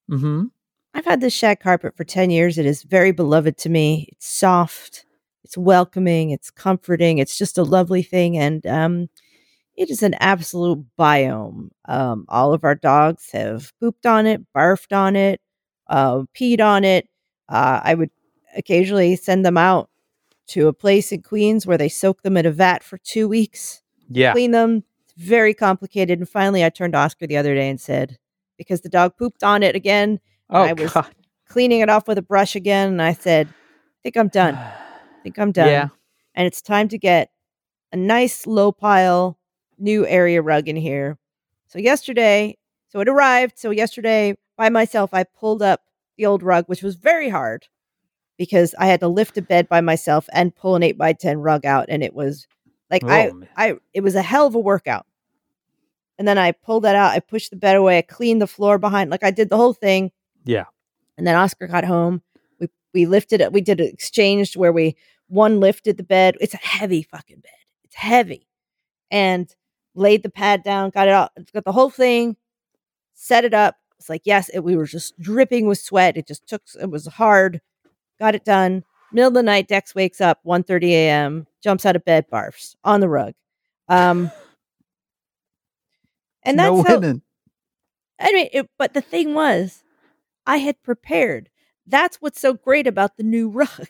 [0.09, 0.45] Mm-hmm.
[0.93, 2.57] I've had this shag carpet for 10 years.
[2.57, 4.09] It is very beloved to me.
[4.11, 5.05] It's soft,
[5.43, 7.17] it's welcoming, it's comforting.
[7.17, 8.37] It's just a lovely thing.
[8.37, 9.09] And um,
[9.75, 11.69] it is an absolute biome.
[11.85, 15.41] Um, all of our dogs have pooped on it, barfed on it,
[15.89, 17.07] uh, peed on it.
[17.49, 18.09] Uh, I would
[18.55, 19.89] occasionally send them out
[20.47, 23.81] to a place in Queens where they soak them in a vat for two weeks
[24.09, 24.31] Yeah.
[24.31, 24.83] clean them.
[25.03, 26.19] It's very complicated.
[26.19, 28.17] And finally, I turned to Oscar the other day and said,
[28.57, 30.19] because the dog pooped on it again,
[30.49, 31.13] Oh I was- God.
[31.49, 32.89] cleaning it off with a brush again.
[32.89, 34.55] And I said, I think I'm done.
[34.55, 34.73] I
[35.23, 35.67] think I'm done.
[35.69, 35.87] Yeah.
[36.35, 37.29] And it's time to get
[37.91, 39.37] a nice low pile
[39.77, 41.17] new area rug in here.
[41.67, 42.57] So yesterday,
[42.89, 43.57] so it arrived.
[43.59, 45.81] So yesterday, by myself, I pulled up
[46.17, 47.67] the old rug, which was very hard
[48.37, 51.37] because I had to lift a bed by myself and pull an eight by ten
[51.39, 52.47] rug out, and it was
[52.91, 53.49] like I Oh, man.
[53.55, 55.05] I it was a hell of a workout.
[56.19, 57.11] And then I pulled that out.
[57.11, 57.99] I pushed the bed away.
[57.99, 59.11] I cleaned the floor behind.
[59.11, 60.11] Like I did the whole thing.
[60.45, 60.65] Yeah.
[61.17, 62.21] And then Oscar got home.
[62.59, 63.53] We we lifted it.
[63.53, 64.95] We did an exchange where we
[65.27, 66.35] one lifted the bed.
[66.41, 67.51] It's a heavy fucking bed.
[67.83, 68.47] It's heavy.
[69.11, 69.53] And
[69.93, 70.89] laid the pad down.
[70.89, 71.31] Got it out.
[71.53, 72.35] Got the whole thing.
[73.13, 73.75] Set it up.
[73.99, 74.49] It's like yes.
[74.49, 76.17] It, we were just dripping with sweat.
[76.17, 76.61] It just took.
[76.79, 77.61] It was hard.
[78.19, 78.83] Got it done.
[79.11, 82.99] Middle of the night, Dex wakes up 1.30 a.m., jumps out of bed, barfs on
[82.99, 83.33] the rug.
[83.87, 84.31] Um,
[86.43, 87.19] and that's no how.
[88.19, 89.83] I mean, it, but the thing was,
[90.45, 91.49] I had prepared.
[91.85, 93.87] That's what's so great about the new rug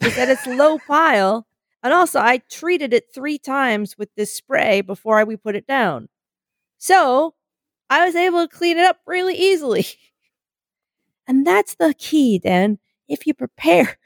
[0.00, 1.46] is that it's low pile,
[1.82, 5.66] and also I treated it three times with this spray before I, we put it
[5.66, 6.08] down,
[6.78, 7.34] so
[7.92, 9.86] I was able to clean it up really easily.
[11.28, 12.78] And that's the key, then.
[13.08, 13.96] If you prepare,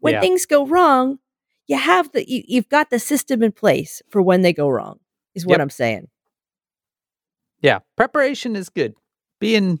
[0.00, 0.20] when Yeah.
[0.20, 1.20] things go wrong,
[1.68, 4.98] you have the you, you've got the system in place for when they go wrong.
[5.36, 5.60] Is what Yep.
[5.60, 6.08] I'm saying.
[7.60, 8.94] Yeah, preparation is good.
[9.38, 9.78] Being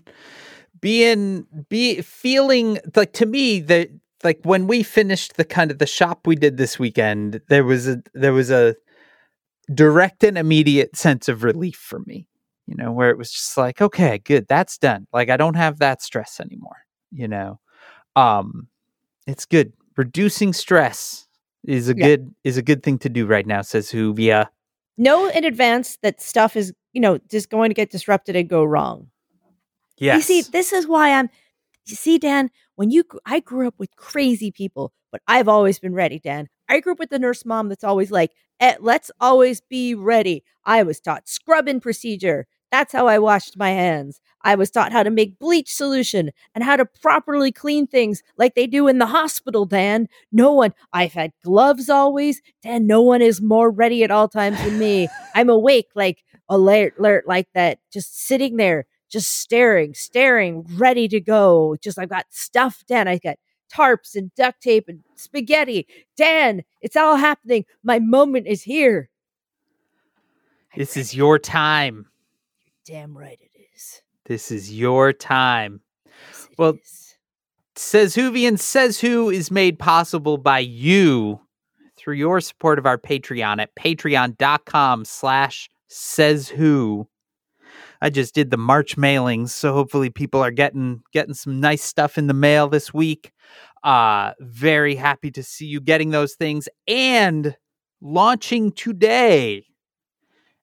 [0.80, 3.90] being be feeling like to me that
[4.22, 7.88] like when we finished the kind of the shop we did this weekend, there was
[7.88, 8.76] a there was a
[9.74, 12.28] direct and immediate sense of relief for me.
[12.66, 15.06] You know, where it was just like, okay, good, that's done.
[15.12, 16.78] Like I don't have that stress anymore,
[17.10, 17.60] you know.
[18.16, 18.68] Um
[19.26, 19.72] it's good.
[19.96, 21.26] Reducing stress
[21.64, 22.06] is a Yeah.
[22.06, 24.46] good is a good thing to do right now, says Whovia.
[24.96, 28.62] Know in advance that stuff is, you know, just going to get disrupted and go
[28.64, 29.08] wrong.
[29.98, 30.16] Yes.
[30.16, 31.28] You see, this is why I'm.
[31.86, 35.94] You see, Dan, when you, I grew up with crazy people, but I've always been
[35.94, 36.48] ready, Dan.
[36.68, 38.30] I grew up with the nurse mom that's always like,
[38.62, 40.44] eh, let's always be ready.
[40.64, 42.46] I was taught scrubbing procedure.
[42.70, 44.20] That's how I washed my hands.
[44.44, 48.54] I was taught how to make bleach solution and how to properly clean things like
[48.54, 50.08] they do in the hospital, Dan.
[50.30, 52.40] No one, I've had gloves always.
[52.62, 55.08] Dan, no one is more ready at all times than me.
[55.34, 61.20] I'm awake, like alert, alert, like that, just sitting there, just staring, staring, ready to
[61.20, 61.76] go.
[61.82, 63.06] Just I've got stuff, Dan.
[63.06, 63.36] I got
[63.72, 65.86] tarps and duct tape and spaghetti.
[66.16, 67.64] Dan, it's all happening.
[67.82, 69.08] My moment is here.
[70.76, 72.06] This is your time.
[72.64, 74.02] You're damn right it is.
[74.24, 75.80] This is your time.
[76.06, 77.16] Yes, Well, is.
[77.74, 81.40] Says Whovian Says Who is made possible by you
[81.96, 87.06] through your support of our Patreon at patreon.com slash says who.
[88.02, 92.18] I just did the March mailings, so hopefully people are getting getting some nice stuff
[92.18, 93.32] in the mail this week.
[93.84, 97.56] Uh very happy to see you getting those things and
[98.00, 99.64] launching today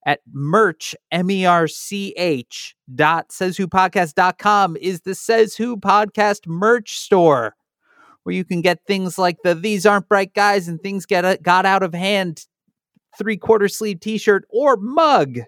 [0.06, 6.98] at merch m-e-r-c-h dot says who podcast dot com is the says who podcast merch
[6.98, 7.56] store
[8.24, 11.66] where you can get things like the these aren't bright guys and things get got
[11.66, 12.46] out of hand
[13.18, 15.40] three quarter sleeve t-shirt or mug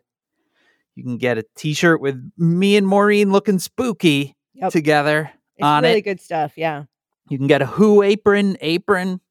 [0.95, 4.71] you can get a t-shirt with me and maureen looking spooky Yep.
[4.71, 6.01] together It's on really it.
[6.03, 6.53] good stuff.
[6.57, 6.83] Yeah.
[7.29, 9.21] you can get a Who apron, apron.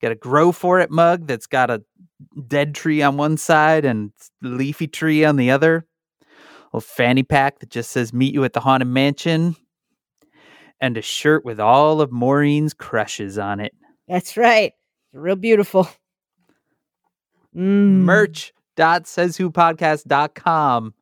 [0.00, 1.82] Get a Grow For It mug that's got a
[2.46, 4.12] dead tree on one side and
[4.42, 5.86] leafy tree on the other.
[6.74, 9.56] A fanny pack that just says "Meet you at the haunted mansion,"
[10.80, 13.72] and a shirt with all of Maureen's crushes on it.
[14.08, 14.72] That's right.
[15.12, 15.88] It's real beautiful.
[17.56, 18.02] Mm.
[18.04, 20.94] Merch dot says who podcast dot com.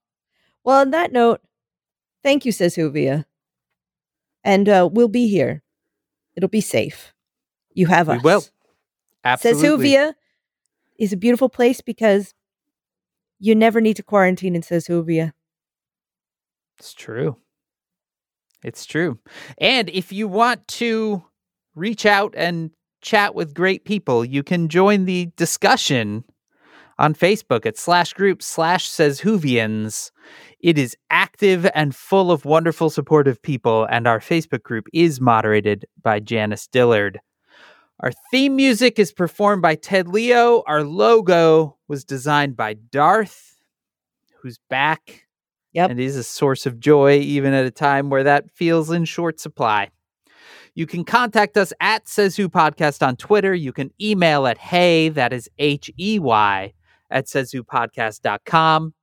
[0.64, 1.40] Well, on that note,
[2.22, 3.24] thank you, says Whovia.
[4.44, 5.62] And uh, we'll be here.
[6.36, 7.12] It'll be safe.
[7.74, 8.22] You have We us.
[8.22, 8.40] will.
[8.40, 8.52] Says
[9.24, 9.90] Absolutely.
[9.90, 10.14] Whovia
[10.98, 12.34] is a beautiful place because
[13.38, 15.32] you never need to quarantine in Says Whovia.
[16.78, 17.36] It's true.
[18.62, 19.18] It's true.
[19.58, 21.24] And if you want to
[21.74, 26.24] reach out and chat with great people, you can join the discussion
[27.00, 30.10] on Facebook at slash group slash says Whovians.
[30.60, 35.86] It is active and full of wonderful supportive people, and our Facebook group is moderated
[36.02, 37.18] by Janice Dillard.
[38.00, 40.62] Our theme music is performed by Ted Leo.
[40.66, 43.56] Our logo was designed by Darth,
[44.40, 45.26] who's back
[45.72, 45.90] Yep.
[45.90, 49.38] and is a source of joy even at a time where that feels in short
[49.38, 49.88] supply.
[50.74, 53.54] You can contact us at Says Who Podcast on Twitter.
[53.54, 56.72] You can email at hey, that is H E Y,
[57.10, 58.94] at sayswhopodcast.com.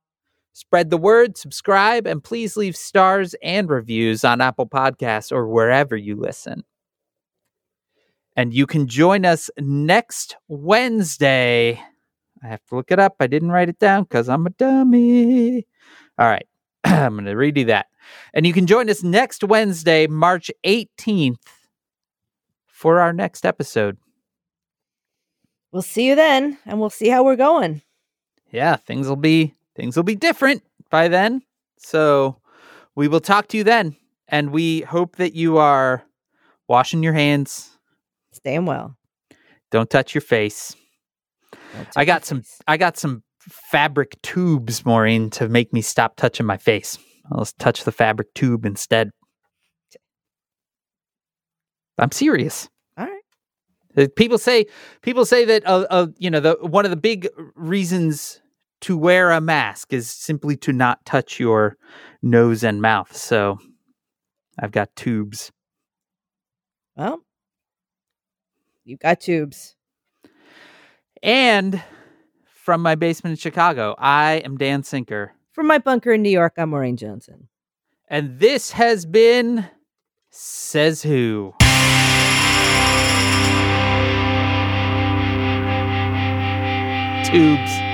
[0.52, 5.96] Spread the word, subscribe, and please leave stars and reviews on Apple Podcasts or wherever
[5.96, 6.64] you listen.
[8.36, 11.80] And you can join us next Wednesday.
[12.42, 13.16] I have to look it up.
[13.20, 15.66] I didn't write it down because I'm a dummy.
[16.18, 16.46] All right.
[16.84, 17.86] I'm going to redo that.
[18.34, 21.36] And you can join us next Wednesday, March 18th,
[22.66, 23.98] for our next episode.
[25.72, 27.82] We'll see you then, and we'll see how we're going.
[28.50, 31.42] Yeah, things will be things will be different by then.
[31.78, 32.36] So
[32.94, 33.96] we will talk to you then.
[34.28, 36.04] And we hope that you are
[36.68, 37.70] washing your hands.
[38.32, 38.96] Staying well.
[39.70, 40.74] Don't touch your face.
[41.74, 42.60] Don't I got some face.
[42.66, 46.98] I got some fabric tubes, Maureen, to make me stop touching my face.
[47.30, 49.10] I'll just touch the fabric tube instead.
[51.98, 52.68] I'm serious.
[53.98, 54.66] Uh, People say
[55.02, 58.40] people say that uh, uh, you know the one of the big reasons
[58.80, 61.76] to wear a mask is simply to not touch your
[62.22, 63.16] nose and mouth.
[63.16, 63.58] So
[64.58, 65.50] I've got tubes.
[66.96, 67.24] Well,
[68.84, 69.74] you've got tubes.
[71.22, 71.82] And
[72.46, 75.32] from my basement in Chicago, I am Dan Sinker.
[75.52, 77.48] From my bunker in New York, I'm Maureen Johnson.
[78.08, 79.68] And this has been
[80.30, 81.54] Says Who.
[87.28, 87.87] Tubes.